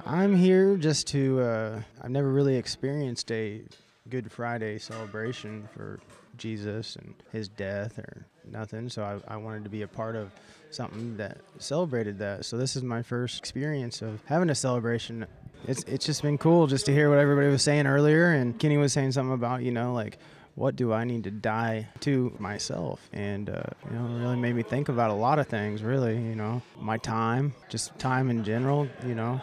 I'm 0.06 0.36
here 0.36 0.78
just 0.78 1.08
to. 1.08 1.42
Uh, 1.42 1.82
I've 2.02 2.10
never 2.10 2.30
really 2.30 2.56
experienced 2.56 3.32
a 3.32 3.62
Good 4.10 4.32
Friday 4.32 4.80
celebration 4.80 5.70
for 5.74 6.00
Jesus 6.42 6.96
and 6.96 7.14
His 7.32 7.48
death 7.48 7.98
or 7.98 8.26
nothing. 8.50 8.90
So 8.90 9.04
I, 9.04 9.36
I 9.36 9.38
wanted 9.38 9.64
to 9.64 9.70
be 9.70 9.84
a 9.84 9.88
part 9.88 10.16
of 10.16 10.32
something 10.72 11.18
that 11.18 11.38
celebrated 11.60 12.20
that. 12.20 12.46
So 12.46 12.58
this 12.58 12.76
is 12.76 12.84
my 12.84 13.02
first 13.02 13.40
experience 13.40 14.02
of 14.02 14.22
having 14.26 14.50
a 14.50 14.56
celebration. 14.56 15.26
It's 15.68 15.84
it's 15.84 16.06
just 16.06 16.24
been 16.24 16.38
cool 16.38 16.68
just 16.68 16.86
to 16.88 16.92
hear 16.92 17.10
what 17.10 17.20
everybody 17.20 17.48
was 17.48 17.62
saying 17.62 17.86
earlier, 17.86 18.34
and 18.34 18.58
Kenny 18.58 18.78
was 18.78 18.92
saying 18.92 19.12
something 19.12 19.34
about 19.34 19.62
you 19.62 19.72
know 19.72 19.94
like 19.94 20.18
what 20.56 20.76
do 20.76 20.92
I 20.92 21.04
need 21.04 21.24
to 21.24 21.32
die 21.32 21.88
to 22.02 22.36
myself? 22.38 23.10
And, 23.14 23.50
uh, 23.50 23.64
you 23.90 23.98
know, 23.98 24.06
it 24.06 24.20
really 24.20 24.36
made 24.36 24.54
me 24.54 24.64
think 24.64 24.90
about 24.90 25.10
a 25.10 25.14
lot 25.14 25.40
of 25.40 25.48
things, 25.48 25.82
really, 25.82 26.16
you 26.16 26.36
know, 26.36 26.62
my 26.78 26.98
time, 26.98 27.54
just 27.70 27.98
time 28.00 28.30
in 28.30 28.44
general, 28.44 28.88
you 29.06 29.16
know. 29.16 29.42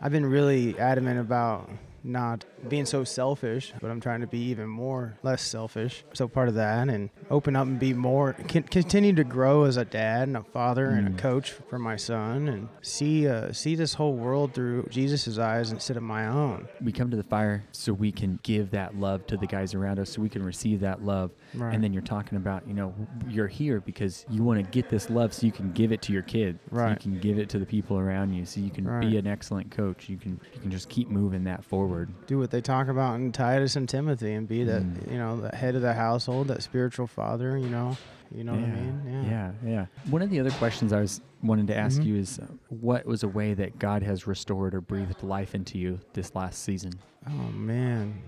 I've 0.00 0.12
been 0.12 0.26
really 0.26 0.76
adamant 0.78 1.20
about 1.20 1.70
not 2.02 2.44
being 2.68 2.86
so 2.86 3.04
selfish, 3.04 3.72
but 3.80 3.90
I'm 3.90 4.00
trying 4.00 4.20
to 4.20 4.26
be 4.26 4.38
even 4.38 4.68
more 4.68 5.16
less 5.22 5.42
selfish. 5.42 6.04
So 6.14 6.28
part 6.28 6.48
of 6.48 6.54
that 6.54 6.88
and 6.88 7.10
open 7.30 7.56
up 7.56 7.66
and 7.66 7.78
be 7.78 7.92
more 7.92 8.32
continue 8.32 9.12
to 9.14 9.24
grow 9.24 9.64
as 9.64 9.76
a 9.76 9.84
dad 9.84 10.28
and 10.28 10.36
a 10.36 10.42
father 10.42 10.88
mm. 10.88 10.98
and 10.98 11.08
a 11.08 11.10
mm. 11.10 11.18
coach 11.18 11.50
for 11.50 11.78
my 11.78 11.96
son 11.96 12.48
and 12.48 12.68
see 12.80 13.26
uh, 13.28 13.52
see 13.52 13.74
this 13.74 13.94
whole 13.94 14.14
world 14.14 14.54
through 14.54 14.86
Jesus's 14.90 15.38
eyes 15.38 15.72
instead 15.72 15.96
of 15.96 16.02
my 16.02 16.26
own. 16.26 16.68
We 16.82 16.92
come 16.92 17.10
to 17.10 17.16
the 17.16 17.22
fire 17.22 17.64
so 17.72 17.92
we 17.92 18.12
can 18.12 18.38
give 18.42 18.70
that 18.70 18.96
love 18.96 19.26
to 19.28 19.36
the 19.36 19.46
guys 19.46 19.74
around 19.74 19.98
us 19.98 20.10
so 20.10 20.22
we 20.22 20.28
can 20.28 20.42
receive 20.42 20.80
that 20.80 21.04
love. 21.04 21.30
Right. 21.54 21.74
And 21.74 21.82
then 21.82 21.92
you're 21.92 22.02
talking 22.02 22.36
about, 22.36 22.66
you 22.66 22.74
know, 22.74 22.94
you're 23.28 23.48
here 23.48 23.80
because 23.80 24.24
you 24.30 24.42
want 24.42 24.64
to 24.64 24.70
get 24.70 24.88
this 24.88 25.10
love 25.10 25.32
so 25.34 25.46
you 25.46 25.52
can 25.52 25.72
give 25.72 25.92
it 25.92 26.02
to 26.02 26.12
your 26.12 26.22
kid. 26.22 26.58
Right. 26.70 27.02
So 27.02 27.08
you 27.08 27.12
can 27.12 27.20
give 27.20 27.38
it 27.38 27.48
to 27.50 27.58
the 27.58 27.66
people 27.66 27.98
around 27.98 28.32
you 28.32 28.44
so 28.44 28.60
you 28.60 28.70
can 28.70 28.86
right. 28.86 29.00
be 29.00 29.18
an 29.18 29.26
excellent 29.26 29.70
coach. 29.70 30.08
You 30.08 30.16
can 30.16 30.40
you 30.54 30.60
can 30.60 30.70
just 30.70 30.88
keep 30.88 31.08
moving 31.08 31.44
that 31.44 31.64
forward. 31.64 32.10
Do 32.26 32.38
what 32.38 32.50
they 32.52 32.60
talk 32.60 32.88
about 32.88 33.14
in 33.14 33.32
Titus 33.32 33.76
and 33.76 33.88
Timothy 33.88 34.34
and 34.34 34.46
be 34.46 34.62
that 34.64 34.82
mm. 34.82 35.10
you 35.10 35.18
know 35.18 35.40
the 35.40 35.56
head 35.56 35.74
of 35.74 35.82
the 35.82 35.94
household, 35.94 36.48
that 36.48 36.62
spiritual 36.62 37.06
father. 37.06 37.56
You 37.56 37.70
know, 37.70 37.96
you 38.32 38.44
know 38.44 38.52
yeah. 38.52 38.60
what 38.60 38.68
I 38.68 38.72
mean? 38.72 39.02
Yeah. 39.06 39.52
yeah, 39.64 39.70
yeah. 39.70 39.86
One 40.10 40.22
of 40.22 40.30
the 40.30 40.38
other 40.38 40.50
questions 40.52 40.92
I 40.92 41.00
was 41.00 41.22
wanting 41.42 41.66
to 41.68 41.76
ask 41.76 41.98
mm-hmm. 41.98 42.10
you 42.10 42.16
is, 42.16 42.38
uh, 42.38 42.46
what 42.68 43.06
was 43.06 43.22
a 43.22 43.28
way 43.28 43.54
that 43.54 43.78
God 43.78 44.02
has 44.02 44.26
restored 44.26 44.74
or 44.74 44.82
breathed 44.82 45.22
life 45.22 45.54
into 45.54 45.78
you 45.78 45.98
this 46.12 46.34
last 46.34 46.62
season? 46.62 46.92
Oh 47.26 47.50
man, 47.52 48.22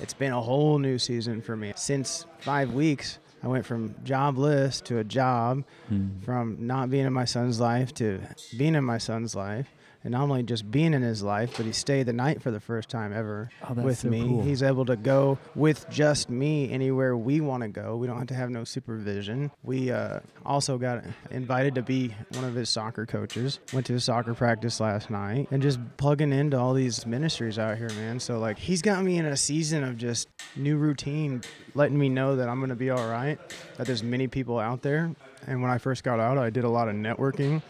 it's 0.00 0.14
been 0.14 0.32
a 0.32 0.40
whole 0.40 0.78
new 0.78 0.98
season 0.98 1.40
for 1.40 1.56
me. 1.56 1.72
Since 1.76 2.26
five 2.38 2.74
weeks, 2.74 3.18
I 3.42 3.48
went 3.48 3.64
from 3.64 3.94
jobless 4.04 4.82
to 4.82 4.98
a 4.98 5.04
job, 5.04 5.64
mm. 5.90 6.22
from 6.22 6.58
not 6.60 6.90
being 6.90 7.06
in 7.06 7.12
my 7.14 7.24
son's 7.24 7.58
life 7.58 7.94
to 7.94 8.20
being 8.58 8.74
in 8.74 8.84
my 8.84 8.98
son's 8.98 9.34
life 9.34 9.66
and 10.06 10.12
not 10.12 10.22
only 10.22 10.44
just 10.44 10.70
being 10.70 10.94
in 10.94 11.02
his 11.02 11.20
life, 11.24 11.54
but 11.56 11.66
he 11.66 11.72
stayed 11.72 12.04
the 12.06 12.12
night 12.12 12.40
for 12.40 12.52
the 12.52 12.60
first 12.60 12.88
time 12.88 13.12
ever 13.12 13.50
Oh, 13.68 13.74
with 13.74 13.98
so 13.98 14.08
me. 14.08 14.20
cool. 14.20 14.42
He's 14.44 14.62
able 14.62 14.84
to 14.86 14.94
go 14.94 15.36
with 15.56 15.84
just 15.90 16.30
me 16.30 16.70
anywhere 16.70 17.16
we 17.16 17.40
want 17.40 17.64
to 17.64 17.68
go. 17.68 17.96
We 17.96 18.06
don't 18.06 18.16
have 18.18 18.28
to 18.28 18.34
have 18.34 18.48
no 18.48 18.62
supervision. 18.62 19.50
We 19.64 19.90
uh, 19.90 20.20
also 20.44 20.78
got 20.78 21.02
invited 21.32 21.74
to 21.74 21.82
be 21.82 22.14
one 22.34 22.44
of 22.44 22.54
his 22.54 22.70
soccer 22.70 23.04
coaches. 23.04 23.58
Went 23.72 23.84
to 23.86 23.94
his 23.94 24.04
soccer 24.04 24.32
practice 24.32 24.78
last 24.78 25.10
night 25.10 25.48
and 25.50 25.60
just 25.60 25.80
plugging 25.96 26.32
into 26.32 26.56
all 26.56 26.72
these 26.72 27.04
ministries 27.04 27.58
out 27.58 27.76
here, 27.76 27.90
man. 27.96 28.20
So 28.20 28.38
like 28.38 28.58
he's 28.58 28.82
got 28.82 29.02
me 29.02 29.18
in 29.18 29.26
a 29.26 29.36
season 29.36 29.82
of 29.82 29.96
just 29.98 30.28
new 30.54 30.76
routine, 30.76 31.42
letting 31.74 31.98
me 31.98 32.08
know 32.08 32.36
that 32.36 32.48
I'm 32.48 32.60
gonna 32.60 32.76
be 32.76 32.90
all 32.90 33.08
right. 33.08 33.40
That 33.76 33.88
there's 33.88 34.04
many 34.04 34.28
people 34.28 34.60
out 34.60 34.82
there. 34.82 35.10
And 35.48 35.62
when 35.62 35.70
I 35.72 35.78
first 35.78 36.04
got 36.04 36.20
out, 36.20 36.38
I 36.38 36.50
did 36.50 36.62
a 36.62 36.68
lot 36.68 36.88
of 36.88 36.94
networking. 36.94 37.60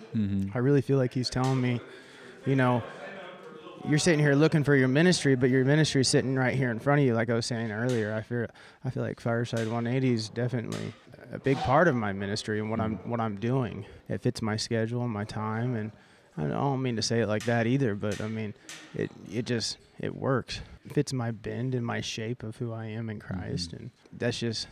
I 0.54 0.58
really 0.58 0.82
feel 0.82 0.98
like 0.98 1.12
he's 1.14 1.28
telling 1.30 1.60
me, 1.60 1.80
you 2.46 2.56
know, 2.56 2.82
you're 3.88 3.98
sitting 3.98 4.20
here 4.20 4.34
looking 4.34 4.64
for 4.64 4.74
your 4.74 4.88
ministry, 4.88 5.36
but 5.36 5.50
your 5.50 5.64
ministry 5.64 6.00
is 6.00 6.08
sitting 6.08 6.34
right 6.34 6.54
here 6.54 6.70
in 6.70 6.78
front 6.78 7.00
of 7.00 7.06
you. 7.06 7.14
Like 7.14 7.30
I 7.30 7.34
was 7.34 7.46
saying 7.46 7.70
earlier, 7.70 8.14
I 8.14 8.22
feel 8.22 8.46
I 8.84 8.90
feel 8.90 9.02
like 9.02 9.20
Fireside 9.20 9.66
180 9.66 10.12
is 10.12 10.28
definitely 10.28 10.92
a 11.32 11.38
big 11.38 11.56
part 11.58 11.88
of 11.88 11.94
my 11.94 12.12
ministry 12.12 12.58
and 12.58 12.70
what 12.70 12.80
I'm 12.80 12.96
what 13.08 13.20
I'm 13.20 13.36
doing. 13.36 13.84
It 14.08 14.22
fits 14.22 14.42
my 14.42 14.56
schedule 14.56 15.02
and 15.02 15.12
my 15.12 15.24
time, 15.24 15.74
and 15.76 15.92
I 16.36 16.46
don't 16.46 16.82
mean 16.82 16.96
to 16.96 17.02
say 17.02 17.20
it 17.20 17.28
like 17.28 17.44
that 17.44 17.66
either, 17.66 17.94
but 17.94 18.20
I 18.20 18.28
mean 18.28 18.54
it 18.94 19.10
it 19.32 19.44
just 19.44 19.78
it 20.00 20.14
works. 20.14 20.60
It 20.84 20.92
fits 20.92 21.12
my 21.12 21.30
bend 21.30 21.74
and 21.74 21.84
my 21.84 22.00
shape 22.00 22.42
of 22.42 22.56
who 22.56 22.72
I 22.72 22.86
am 22.86 23.10
in 23.10 23.20
Christ, 23.20 23.70
mm-hmm. 23.70 23.76
and 23.76 23.90
that's 24.12 24.38
just 24.38 24.68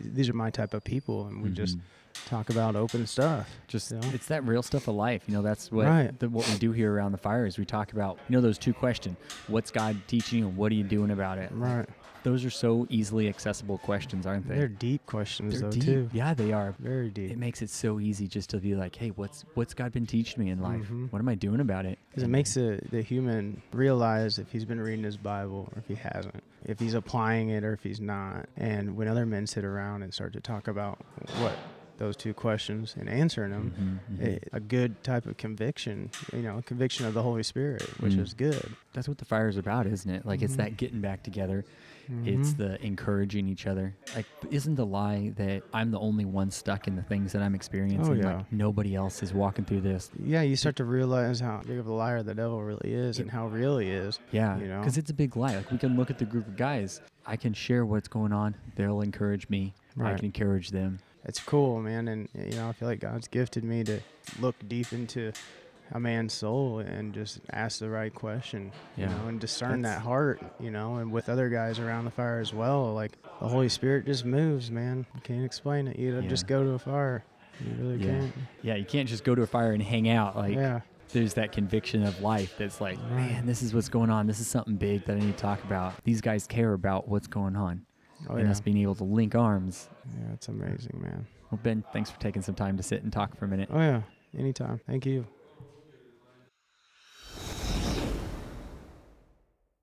these 0.00 0.28
are 0.28 0.34
my 0.34 0.50
type 0.50 0.74
of 0.74 0.84
people, 0.84 1.26
and 1.26 1.42
we 1.42 1.50
just 1.50 1.76
mm-hmm. 1.76 2.07
Talk 2.26 2.50
about 2.50 2.76
open 2.76 3.06
stuff. 3.06 3.48
just 3.68 3.90
you 3.90 3.98
know? 3.98 4.08
it's 4.12 4.26
that 4.26 4.44
real 4.44 4.62
stuff 4.62 4.88
of 4.88 4.94
life 4.94 5.22
you 5.26 5.34
know 5.34 5.42
that's 5.42 5.70
what 5.72 5.86
Right. 5.86 6.18
the, 6.18 6.28
what 6.28 6.48
we 6.48 6.58
do 6.58 6.72
here 6.72 6.92
around 6.92 7.12
the 7.12 7.18
fire 7.18 7.46
is 7.46 7.58
we 7.58 7.64
talk 7.64 7.92
about 7.92 8.18
you 8.28 8.34
know 8.36 8.40
those 8.40 8.58
two 8.58 8.72
questions 8.74 9.16
what's 9.46 9.70
god 9.70 9.96
teaching 10.06 10.40
you 10.40 10.48
and 10.48 10.56
what 10.56 10.70
are 10.72 10.74
you 10.74 10.84
doing 10.84 11.10
about 11.10 11.38
it 11.38 11.50
right. 11.52 11.86
those 12.24 12.44
are 12.44 12.50
so 12.50 12.86
easily 12.90 13.28
accessible 13.28 13.78
questions 13.78 14.26
aren't 14.26 14.46
they 14.48 14.56
They're 14.56 14.68
deep 14.68 15.04
questions 15.06 15.52
They're 15.60 15.70
though 15.70 15.74
deep. 15.74 15.84
too. 15.84 16.10
yeah 16.12 16.34
they 16.34 16.52
are 16.52 16.74
Very 16.78 17.08
deep. 17.10 17.30
it 17.30 17.38
makes 17.38 17.62
it 17.62 17.70
so 17.70 17.98
easy 18.00 18.26
just 18.28 18.50
to 18.50 18.58
be 18.58 18.74
like 18.74 18.94
hey 18.96 19.08
what's 19.10 19.44
what's 19.54 19.72
god 19.74 19.92
been 19.92 20.06
teaching 20.06 20.44
me 20.44 20.50
in 20.50 20.60
life 20.60 20.88
Mhm. 20.90 21.10
what 21.12 21.18
am 21.20 21.28
i 21.28 21.34
doing 21.34 21.60
about 21.60 21.86
it 21.86 21.98
Because 22.10 22.22
it 22.24 22.28
makes 22.28 22.54
the, 22.54 22.80
the 22.90 23.00
human 23.02 23.62
realize 23.72 24.38
if 24.38 24.50
he's 24.52 24.64
been 24.64 24.80
reading 24.80 25.04
his 25.04 25.16
Bible 25.16 25.68
or 25.74 25.78
if 25.78 25.86
he 25.88 25.94
hasn't, 25.94 26.42
if 26.64 26.78
he's 26.80 26.94
applying 26.94 27.48
it 27.50 27.62
or 27.64 27.72
if 27.72 27.82
he's 27.82 28.00
not. 28.00 28.46
And 28.56 28.96
when 28.96 29.06
other 29.08 29.24
men 29.24 29.46
sit 29.46 29.64
around 29.64 30.02
and 30.02 30.12
start 30.12 30.32
to 30.32 30.40
talk 30.40 30.66
about 30.68 30.98
what 31.40 31.52
those 31.98 32.16
two 32.16 32.32
questions 32.34 32.94
and 32.98 33.08
answering 33.08 33.50
them, 33.50 34.00
Mhm, 34.10 34.16
mhm. 34.18 34.22
it- 34.24 34.48
a 34.52 34.60
good 34.60 35.02
type 35.04 35.26
of 35.26 35.36
conviction, 35.36 36.10
you 36.32 36.42
know, 36.42 36.62
conviction 36.64 37.06
of 37.06 37.14
the 37.14 37.22
Holy 37.22 37.42
Spirit, 37.42 37.82
which 38.00 38.14
Mm. 38.14 38.20
is 38.20 38.34
good. 38.34 38.74
that's 38.94 39.06
what 39.06 39.18
the 39.18 39.24
fire 39.24 39.46
is 39.46 39.56
about 39.56 39.86
isn't 39.86 40.10
it 40.10 40.26
like 40.26 40.42
it's 40.42 40.54
Mhm. 40.54 40.56
that 40.56 40.76
getting 40.76 41.00
back 41.00 41.22
together 41.22 41.64
it's 42.24 42.54
Mhm. 42.54 42.56
the 42.56 42.84
encouraging 42.84 43.48
each 43.48 43.64
other 43.66 43.94
like 44.16 44.26
isn't 44.50 44.74
the 44.74 44.84
lie 44.86 45.28
that 45.36 45.62
i'm 45.72 45.92
the 45.92 45.98
only 46.00 46.24
one 46.24 46.50
stuck 46.50 46.88
in 46.88 46.96
the 46.96 47.02
things 47.02 47.30
that 47.32 47.40
i'm 47.42 47.54
experiencing 47.54 48.00
Oh, 48.00 48.12
yeah. 48.14 48.36
like 48.38 48.52
nobody 48.52 48.96
else 48.96 49.22
is 49.22 49.32
walking 49.32 49.64
through 49.64 49.82
this 49.82 50.10
yeah, 50.18 50.42
you 50.42 50.56
start 50.56 50.74
to 50.76 50.84
realize 50.84 51.38
how 51.38 51.60
big 51.64 51.78
of 51.78 51.86
a 51.86 51.92
liar 51.92 52.24
the 52.24 52.34
devil 52.34 52.60
really 52.60 52.92
is 52.92 53.20
and 53.20 53.30
how 53.30 53.46
real 53.46 53.78
he 53.78 53.88
is. 53.90 54.18
Yeah, 54.32 54.58
you 54.58 54.66
know? 54.66 54.80
because 54.80 54.98
it's 54.98 55.10
a 55.10 55.14
big 55.14 55.36
lie. 55.36 55.54
Like 55.54 55.70
we 55.70 55.78
can 55.78 55.94
look 55.96 56.10
at 56.10 56.18
the 56.18 56.24
group 56.24 56.48
of 56.48 56.56
guys. 56.56 57.00
I 57.24 57.36
can 57.36 57.52
share 57.52 57.84
what's 57.86 58.08
going 58.08 58.32
on. 58.32 58.56
They'll 58.74 59.02
encourage 59.02 59.48
me. 59.48 59.74
I 60.00 60.14
can 60.14 60.24
encourage 60.24 60.70
them. 60.70 60.98
It's 61.28 61.38
cool, 61.40 61.80
man. 61.80 62.08
And 62.08 62.28
you 62.34 62.56
know, 62.56 62.68
I 62.68 62.72
feel 62.72 62.88
like 62.88 63.00
God's 63.00 63.28
gifted 63.28 63.62
me 63.62 63.84
to 63.84 64.00
look 64.40 64.56
deep 64.66 64.92
into 64.92 65.32
a 65.92 66.00
man's 66.00 66.34
soul 66.34 66.80
and 66.80 67.14
just 67.14 67.40
ask 67.50 67.78
the 67.78 67.88
right 67.88 68.14
question, 68.14 68.72
you 68.96 69.04
Yeah. 69.04 69.16
know, 69.16 69.28
and 69.28 69.40
discern 69.40 69.80
That's- 69.82 70.00
that 70.00 70.04
heart, 70.06 70.42
you 70.60 70.70
know, 70.70 70.96
and 70.96 71.10
with 71.12 71.28
other 71.30 71.48
guys 71.48 71.78
around 71.78 72.04
the 72.04 72.10
fire 72.10 72.40
as 72.40 72.52
well. 72.52 72.92
Like 72.92 73.12
the 73.40 73.48
Holy 73.48 73.68
Spirit 73.70 74.04
just 74.04 74.24
moves, 74.24 74.70
man. 74.70 75.06
You 75.14 75.20
can't 75.22 75.44
explain 75.44 75.86
it. 75.88 75.98
You 75.98 76.12
don't 76.12 76.28
just 76.28 76.46
go 76.46 76.62
to 76.62 76.70
a 76.70 76.78
fire. 76.78 77.24
You 77.60 77.72
really 77.82 78.04
Yeah. 78.04 78.20
can't. 78.20 78.32
Yeah, 78.62 78.74
you 78.74 78.84
can't 78.84 79.08
just 79.08 79.24
go 79.24 79.34
to 79.34 79.42
a 79.42 79.46
fire 79.46 79.72
and 79.72 79.82
hang 79.82 80.08
out. 80.10 80.36
Like 80.36 80.54
yeah. 80.56 80.80
there's 81.14 81.32
that 81.34 81.52
conviction 81.52 82.02
of 82.02 82.20
life 82.20 82.54
that's 82.58 82.82
like, 82.82 82.98
man, 83.10 83.46
this 83.46 83.62
is 83.62 83.72
what's 83.74 83.88
going 83.88 84.10
on. 84.10 84.26
This 84.26 84.40
is 84.40 84.46
something 84.46 84.76
big 84.76 85.06
that 85.06 85.16
I 85.16 85.20
need 85.20 85.36
to 85.38 85.42
talk 85.42 85.64
about. 85.64 85.94
These 86.04 86.20
guys 86.20 86.46
care 86.46 86.74
about 86.74 87.08
what's 87.08 87.26
going 87.28 87.56
on, 87.56 87.86
Oh 88.28 88.34
and 88.34 88.44
yeah. 88.44 88.50
us 88.50 88.60
being 88.60 88.78
able 88.78 88.94
to 88.96 89.04
link 89.04 89.34
arms. 89.34 89.88
Yeah, 90.06 90.34
it's 90.34 90.48
amazing, 90.48 90.98
man. 91.00 91.26
Well, 91.50 91.60
Ben, 91.62 91.84
thanks 91.92 92.10
for 92.10 92.18
taking 92.20 92.42
some 92.42 92.54
time 92.54 92.76
to 92.76 92.82
sit 92.82 93.02
and 93.02 93.12
talk 93.12 93.36
for 93.36 93.44
a 93.44 93.48
minute. 93.48 93.68
Oh 93.72 93.78
yeah. 93.78 94.02
Anytime. 94.36 94.80
Thank 94.86 95.06
you. 95.06 95.26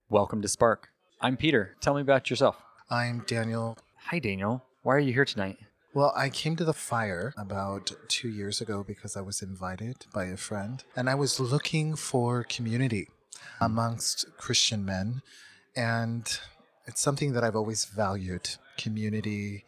Welcome 0.10 0.42
to 0.42 0.48
Spark. 0.48 0.90
I'm 1.20 1.38
Peter. 1.38 1.76
Tell 1.82 1.96
me 1.96 2.02
about 2.02 2.30
yourself. 2.30 2.58
I'm 2.90 3.24
Daniel. 3.26 3.78
Hi, 4.06 4.20
Daniel. 4.20 4.64
Why 4.84 4.96
are 4.96 5.00
you 5.00 5.14
here 5.14 5.26
tonight? 5.26 5.58
Well, 5.96 6.14
I 6.16 6.30
came 6.30 6.56
to 6.58 6.66
the 6.66 6.74
fire 6.74 7.34
about 7.38 7.92
two 8.08 8.30
years 8.30 8.62
ago 8.62 8.84
because 8.86 9.18
I 9.18 9.22
was 9.22 9.42
invited 9.42 10.06
by 10.14 10.26
a 10.26 10.38
friend, 10.38 10.84
and 10.96 11.10
I 11.10 11.16
was 11.16 11.40
looking 11.40 11.96
for 11.96 12.44
community 12.44 13.08
amongst 13.60 14.26
Christian 14.38 14.86
men. 14.86 15.22
And 15.76 16.40
it's 16.88 17.02
something 17.02 17.34
that 17.34 17.44
I've 17.44 17.56
always 17.56 17.86
valued 17.86 18.50
community, 18.78 19.66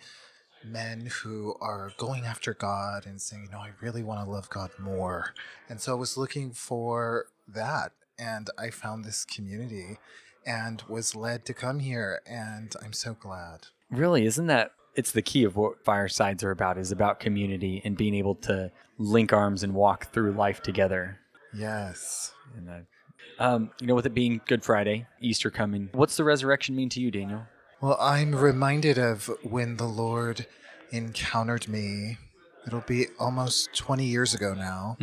men 0.64 1.10
who 1.24 1.56
are 1.62 1.92
going 1.98 2.26
after 2.26 2.54
God 2.54 3.06
and 3.06 3.22
saying, 3.22 3.46
you 3.46 3.52
know, 3.52 3.60
I 3.60 3.72
really 3.82 4.04
want 4.04 4.26
to 4.26 4.32
love 4.32 4.50
God 4.50 4.72
more. 4.80 5.34
And 5.70 5.82
so 5.82 5.94
I 5.94 5.96
was 5.96 6.18
looking 6.18 6.52
for 6.52 7.26
that, 7.48 7.92
and 8.20 8.50
I 8.58 8.70
found 8.70 9.06
this 9.06 9.26
community 9.26 9.98
and 10.46 10.82
was 10.88 11.16
led 11.16 11.46
to 11.46 11.54
come 11.54 11.80
here, 11.80 12.22
and 12.26 12.74
I'm 12.84 12.94
so 12.94 13.14
glad. 13.14 13.68
Really, 13.92 14.26
isn't 14.26 14.48
that 14.48 14.72
it's 14.96 15.12
the 15.12 15.22
key 15.22 15.44
of 15.44 15.56
what 15.56 15.84
firesides 15.86 16.44
are 16.44 16.52
about 16.52 16.78
is 16.78 16.92
about 16.92 17.20
community 17.20 17.82
and 17.86 17.96
being 17.96 18.16
able 18.16 18.34
to 18.34 18.72
link 18.98 19.32
arms 19.32 19.62
and 19.62 19.74
walk 19.74 20.12
through 20.12 20.32
life 20.32 20.62
together. 20.62 21.20
Yes. 21.54 22.34
And 22.56 22.70
uh, 22.70 22.80
um, 23.40 23.72
you 23.80 23.88
know, 23.88 23.96
with 23.96 24.06
it 24.06 24.14
being 24.14 24.42
Good 24.48 24.64
Friday, 24.64 25.08
Easter 25.22 25.50
coming, 25.50 25.90
what's 25.94 26.18
the 26.18 26.24
resurrection 26.24 26.76
mean 26.76 26.90
to 26.90 27.00
you, 27.02 27.12
Daniel? 27.12 27.44
Well, 27.82 27.98
I'm 28.00 28.34
reminded 28.36 28.98
of 28.98 29.30
when 29.44 29.78
the 29.78 29.86
Lord 29.88 30.48
encountered 30.92 31.68
me. 31.68 32.18
It'll 32.66 32.82
be 32.82 33.08
almost 33.20 33.74
20 33.76 34.04
years 34.06 34.34
ago 34.34 34.54
now. 34.54 34.98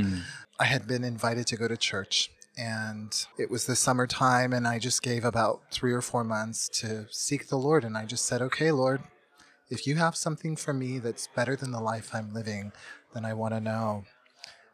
I 0.58 0.64
had 0.64 0.86
been 0.86 1.04
invited 1.04 1.46
to 1.48 1.56
go 1.56 1.68
to 1.68 1.76
church, 1.76 2.30
and 2.58 3.14
it 3.38 3.50
was 3.50 3.66
the 3.66 3.76
summertime, 3.76 4.52
and 4.52 4.66
I 4.66 4.78
just 4.78 5.02
gave 5.02 5.24
about 5.24 5.62
three 5.70 5.92
or 5.92 6.00
four 6.02 6.24
months 6.24 6.68
to 6.80 7.06
seek 7.10 7.48
the 7.48 7.56
Lord. 7.56 7.84
And 7.84 7.96
I 7.96 8.04
just 8.06 8.26
said, 8.26 8.42
Okay, 8.42 8.70
Lord, 8.70 9.02
if 9.70 9.86
you 9.86 9.94
have 9.96 10.14
something 10.16 10.56
for 10.56 10.72
me 10.72 10.98
that's 10.98 11.28
better 11.34 11.56
than 11.56 11.70
the 11.72 11.80
life 11.80 12.10
I'm 12.12 12.34
living, 12.34 12.72
then 13.14 13.24
I 13.24 13.34
want 13.34 13.54
to 13.54 13.60
know. 13.60 14.04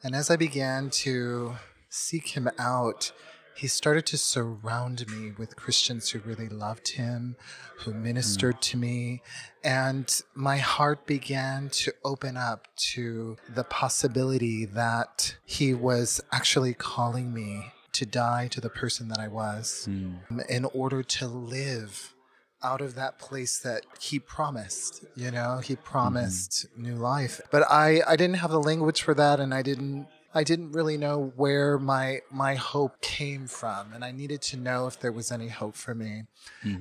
And 0.02 0.14
as 0.14 0.30
I 0.30 0.36
began 0.36 0.90
to 0.90 1.56
seek 1.90 2.28
him 2.28 2.48
out, 2.58 3.12
he 3.54 3.66
started 3.66 4.06
to 4.06 4.18
surround 4.18 5.06
me 5.08 5.32
with 5.36 5.56
Christians 5.56 6.10
who 6.10 6.18
really 6.20 6.48
loved 6.48 6.88
him, 6.88 7.36
who 7.78 7.92
ministered 7.92 8.56
mm. 8.56 8.60
to 8.60 8.76
me, 8.76 9.22
and 9.62 10.22
my 10.34 10.58
heart 10.58 11.06
began 11.06 11.68
to 11.70 11.92
open 12.04 12.36
up 12.36 12.68
to 12.94 13.36
the 13.48 13.64
possibility 13.64 14.64
that 14.64 15.36
he 15.44 15.74
was 15.74 16.20
actually 16.32 16.74
calling 16.74 17.34
me 17.34 17.72
to 17.92 18.06
die 18.06 18.48
to 18.48 18.60
the 18.60 18.70
person 18.70 19.08
that 19.08 19.18
I 19.18 19.28
was 19.28 19.86
mm. 19.88 20.46
in 20.48 20.64
order 20.66 21.02
to 21.02 21.26
live 21.26 22.14
out 22.62 22.80
of 22.80 22.94
that 22.94 23.18
place 23.18 23.58
that 23.58 23.84
he 24.00 24.18
promised 24.18 25.04
you 25.16 25.30
know? 25.30 25.58
He 25.58 25.74
mm-hmm. 25.74 25.82
promised 25.82 26.66
new 26.76 26.94
life. 26.94 27.40
But 27.50 27.62
i 27.70 28.02
i 28.06 28.16
didn't 28.16 28.36
have 28.36 28.50
the 28.50 28.60
language 28.60 29.02
for 29.02 29.14
that 29.14 29.40
and 29.40 29.54
i 29.54 29.62
didn't 29.62 30.06
i 30.34 30.44
didn't 30.44 30.72
really 30.72 30.96
know 30.96 31.32
where 31.36 31.78
my 31.78 32.20
my 32.30 32.54
hope 32.54 33.00
came 33.00 33.46
from 33.46 33.92
and 33.92 34.04
i 34.04 34.10
needed 34.10 34.40
to 34.40 34.56
know 34.56 34.86
if 34.86 34.98
there 35.00 35.12
was 35.12 35.30
any 35.32 35.48
hope 35.48 35.76
for 35.76 35.94
me. 35.94 36.24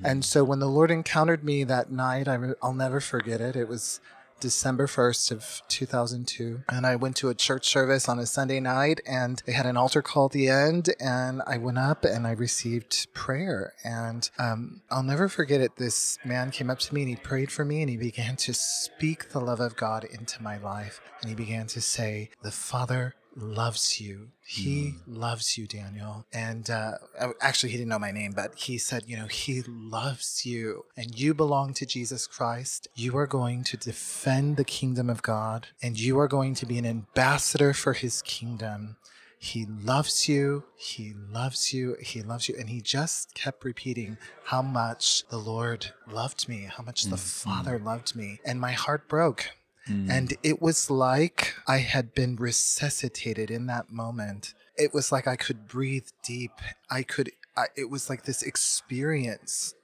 And 0.04 0.24
so 0.24 0.44
when 0.44 0.58
the 0.60 0.68
lord 0.68 0.90
encountered 0.90 1.44
me 1.44 1.64
that 1.64 1.90
night 1.90 2.28
I, 2.28 2.34
re- 2.34 2.54
i'll 2.62 2.74
never 2.74 3.00
forget 3.00 3.40
it. 3.40 3.56
It 3.56 3.68
was 3.68 4.00
December 4.40 4.86
1st 4.86 5.32
of 5.32 5.62
2002 5.68 6.62
and 6.70 6.86
I 6.86 6.96
went 6.96 7.14
to 7.16 7.28
a 7.28 7.34
church 7.34 7.68
service 7.68 8.08
on 8.08 8.18
a 8.18 8.24
Sunday 8.24 8.58
night 8.58 9.00
and 9.06 9.42
they 9.44 9.52
had 9.52 9.66
an 9.66 9.76
altar 9.76 10.00
call 10.00 10.26
at 10.26 10.32
the 10.32 10.48
end 10.48 10.88
and 10.98 11.42
I 11.46 11.58
went 11.58 11.78
up 11.78 12.04
and 12.06 12.26
I 12.26 12.32
received 12.32 13.12
prayer. 13.12 13.74
And 13.84 14.28
um, 14.38 14.80
I'll 14.90 15.02
never 15.02 15.28
forget 15.28 15.60
it. 15.60 15.76
This 15.76 16.18
man 16.24 16.50
came 16.50 16.70
up 16.70 16.78
to 16.80 16.94
me 16.94 17.02
and 17.02 17.10
he 17.10 17.16
prayed 17.16 17.52
for 17.52 17.66
me 17.66 17.82
and 17.82 17.90
he 17.90 17.98
began 17.98 18.36
to 18.36 18.54
speak 18.54 19.30
the 19.30 19.40
love 19.40 19.60
of 19.60 19.76
God 19.76 20.04
into 20.04 20.42
my 20.42 20.56
life. 20.56 21.02
And 21.20 21.28
he 21.28 21.36
began 21.36 21.66
to 21.68 21.80
say 21.82 22.30
the 22.42 22.50
Father 22.50 23.14
loves 23.40 24.00
you. 24.00 24.28
He 24.44 24.94
loves 25.06 25.56
you, 25.56 25.66
Daniel. 25.66 26.26
And 26.32 26.68
uh, 26.68 26.94
uh, 27.18 27.28
actually, 27.40 27.70
he 27.70 27.76
didn't 27.76 27.88
know 27.88 27.98
my 27.98 28.10
name, 28.10 28.32
but 28.34 28.54
he 28.56 28.78
said, 28.78 29.04
you 29.06 29.16
know, 29.16 29.26
he 29.26 29.62
loves 29.66 30.44
you 30.44 30.84
and 30.96 31.18
you 31.18 31.34
belong 31.34 31.72
to 31.74 31.86
Jesus 31.86 32.26
Christ. 32.26 32.88
You 32.94 33.16
are 33.16 33.26
going 33.26 33.64
to 33.64 33.76
defend 33.76 34.56
the 34.56 34.64
kingdom 34.64 35.08
of 35.08 35.22
God 35.22 35.68
and 35.82 35.98
you 35.98 36.18
are 36.18 36.28
going 36.28 36.54
to 36.54 36.66
be 36.66 36.78
an 36.78 36.86
ambassador 36.86 37.72
for 37.72 37.92
his 37.92 38.22
kingdom. 38.22 38.96
He 39.38 39.64
loves 39.64 40.28
you. 40.28 40.64
He 40.76 41.14
loves 41.32 41.72
you. 41.72 41.96
He 42.00 42.22
loves 42.22 42.46
you. 42.48 42.56
And 42.58 42.68
he 42.68 42.82
just 42.82 43.34
kept 43.34 43.64
repeating 43.64 44.18
how 44.44 44.60
much 44.60 45.26
the 45.28 45.38
Lord 45.38 45.92
loved 46.06 46.46
me, 46.46 46.68
how 46.70 46.82
much 46.82 47.04
the 47.04 47.16
Father 47.16 47.78
loved 47.78 48.14
me. 48.14 48.40
And 48.44 48.60
my 48.60 48.72
heart 48.72 49.08
broke. 49.08 49.52
Mm. 49.88 50.10
And 50.10 50.34
it 50.42 50.60
was 50.60 50.90
like 50.90 51.54
I 51.66 51.78
had 51.78 52.14
been 52.14 52.36
resuscitated 52.36 53.50
in 53.50 53.66
that 53.66 53.90
moment. 53.90 54.54
It 54.76 54.94
was 54.94 55.12
like 55.12 55.26
I 55.26 55.36
could 55.36 55.66
breathe 55.66 56.08
deep. 56.22 56.52
I 56.90 57.02
could, 57.02 57.30
I, 57.56 57.66
it 57.76 57.90
was 57.90 58.08
like 58.08 58.24
this 58.24 58.42
experience 58.42 59.74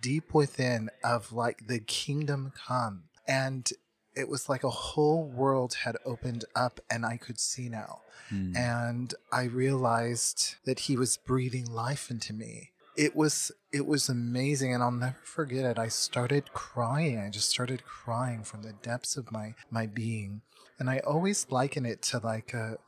deep 0.00 0.34
within 0.34 0.90
of 1.02 1.32
like 1.32 1.66
the 1.66 1.80
kingdom 1.80 2.52
come. 2.66 3.04
And 3.26 3.70
it 4.14 4.28
was 4.28 4.48
like 4.48 4.64
a 4.64 4.70
whole 4.70 5.24
world 5.24 5.74
had 5.84 5.96
opened 6.04 6.44
up 6.54 6.80
and 6.90 7.06
I 7.06 7.16
could 7.16 7.40
see 7.40 7.68
now. 7.68 8.00
Mm. 8.32 8.56
And 8.56 9.14
I 9.32 9.44
realized 9.44 10.56
that 10.64 10.80
he 10.80 10.96
was 10.96 11.16
breathing 11.16 11.66
life 11.72 12.10
into 12.10 12.32
me. 12.32 12.71
It 12.96 13.16
was 13.16 13.52
it 13.72 13.86
was 13.86 14.08
amazing 14.08 14.74
and 14.74 14.82
I'll 14.82 14.90
never 14.90 15.16
forget 15.22 15.64
it. 15.64 15.78
I 15.78 15.88
started 15.88 16.52
crying. 16.52 17.18
I 17.18 17.30
just 17.30 17.48
started 17.48 17.84
crying 17.84 18.42
from 18.42 18.62
the 18.62 18.72
depths 18.72 19.16
of 19.16 19.32
my 19.32 19.54
my 19.70 19.86
being. 19.86 20.42
And 20.78 20.90
I 20.90 20.98
always 20.98 21.46
liken 21.50 21.86
it 21.86 22.02
to 22.02 22.18
like 22.18 22.52
a 22.54 22.78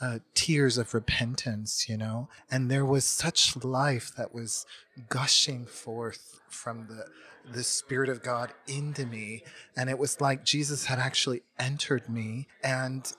uh, 0.00 0.18
tears 0.34 0.78
of 0.78 0.94
repentance, 0.94 1.88
you 1.88 1.96
know, 1.96 2.28
and 2.50 2.68
there 2.68 2.84
was 2.84 3.04
such 3.04 3.62
life 3.62 4.10
that 4.16 4.34
was 4.34 4.66
gushing 5.08 5.64
forth 5.64 6.40
from 6.48 6.88
the 6.88 7.06
the 7.50 7.64
Spirit 7.64 8.08
of 8.08 8.22
God 8.22 8.52
into 8.66 9.04
me, 9.06 9.42
and 9.76 9.90
it 9.90 9.98
was 9.98 10.20
like 10.20 10.44
Jesus 10.44 10.86
had 10.86 10.98
actually 10.98 11.42
entered 11.58 12.08
me, 12.08 12.46
and 12.62 13.12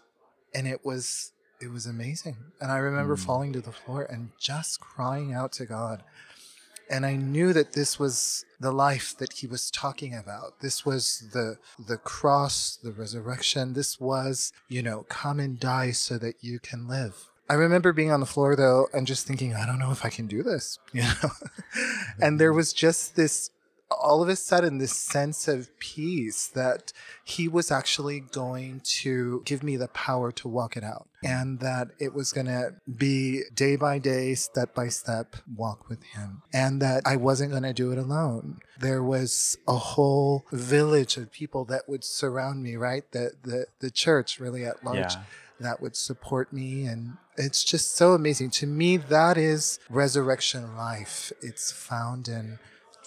and 0.54 0.68
it 0.68 0.86
was 0.86 1.32
it 1.62 1.72
was 1.72 1.86
amazing. 1.86 2.38
And 2.60 2.72
I 2.72 2.78
remember 2.78 3.16
falling 3.16 3.54
to 3.54 3.62
the 3.62 3.72
floor 3.72 4.04
and 4.04 4.32
just 4.38 4.80
crying 4.82 5.34
out 5.34 5.54
to 5.54 5.66
God. 5.66 6.04
And 6.90 7.06
I 7.06 7.16
knew 7.16 7.54
that 7.54 7.74
this 7.74 8.00
was 8.00 8.46
the 8.60 8.72
life 8.72 9.16
that 9.18 9.34
he 9.34 9.48
was 9.48 9.72
talking 9.72 10.14
about. 10.16 10.60
This 10.62 10.86
was 10.86 11.30
the 11.34 11.58
the 11.80 11.98
cross, 11.98 12.78
the 12.82 12.92
resurrection. 12.92 13.74
This 13.74 14.00
was, 14.00 14.52
you 14.70 14.82
know, 14.82 15.06
come 15.10 15.40
and 15.40 15.60
die 15.60 15.92
so 15.92 16.18
that 16.18 16.36
you 16.42 16.60
can 16.60 16.88
live. 16.88 17.30
I 17.50 17.56
remember 17.56 17.92
being 17.92 18.12
on 18.12 18.20
the 18.20 18.26
floor 18.26 18.56
though 18.56 18.88
and 18.94 19.06
just 19.06 19.28
thinking, 19.28 19.54
I 19.54 19.66
don't 19.66 19.80
know 19.80 19.92
if 19.92 20.06
I 20.06 20.10
can 20.10 20.28
do 20.28 20.44
this, 20.44 20.80
you 20.94 21.02
know. 21.02 21.32
and 22.20 22.40
there 22.40 22.50
mm-hmm. 22.50 22.58
was 22.58 22.74
just 22.74 23.16
this 23.16 23.52
all 24.02 24.22
of 24.24 24.30
a 24.30 24.36
sudden 24.36 24.78
this 24.78 24.98
sense 24.98 25.48
of 25.48 25.78
peace 25.80 26.48
that 26.48 26.92
he 27.24 27.48
was 27.48 27.72
actually 27.72 28.20
going 28.20 28.82
to 28.84 29.42
give 29.46 29.64
me 29.64 29.78
the 29.78 29.88
power 29.88 30.32
to 30.32 30.48
walk 30.48 30.76
it 30.78 30.84
out 30.84 31.08
and 31.24 31.60
that 31.60 31.90
it 32.00 32.14
was 32.14 32.32
going 32.34 32.48
to 32.48 32.74
be 32.98 33.44
day 33.54 33.76
by 33.76 33.98
day 34.00 34.34
step 34.36 34.74
by 34.76 34.88
step 34.90 35.36
walk 35.56 35.88
with 35.90 36.04
him 36.16 36.42
and 36.54 36.82
that 36.82 37.02
i 37.06 37.16
wasn't 37.16 37.50
going 37.52 37.64
to 37.64 37.74
do 37.74 37.92
it 37.92 37.98
alone. 37.98 38.60
There 38.80 39.04
was 39.04 39.58
a 39.68 39.78
whole 39.78 40.46
village 40.52 41.16
of 41.18 41.32
people 41.32 41.64
that 41.66 41.84
would 41.88 42.04
surround 42.04 42.64
me 42.64 42.76
right? 42.76 43.04
The 43.12 43.32
the, 43.44 43.66
the 43.80 43.92
church 43.92 44.40
really 44.40 44.66
at 44.66 44.84
large 44.84 44.98
Yeah. 45.14 45.24
that 45.60 45.82
would 45.82 45.96
support 45.96 46.52
me 46.52 46.86
and 46.86 47.18
it's 47.38 47.64
just 47.64 47.96
so 47.96 48.14
amazing. 48.14 48.50
To 48.52 48.68
me 48.68 48.98
that 48.98 49.38
is 49.38 49.80
resurrection 49.90 50.76
life. 50.76 51.32
It's 51.42 51.72
found 51.72 52.28
in 52.28 52.60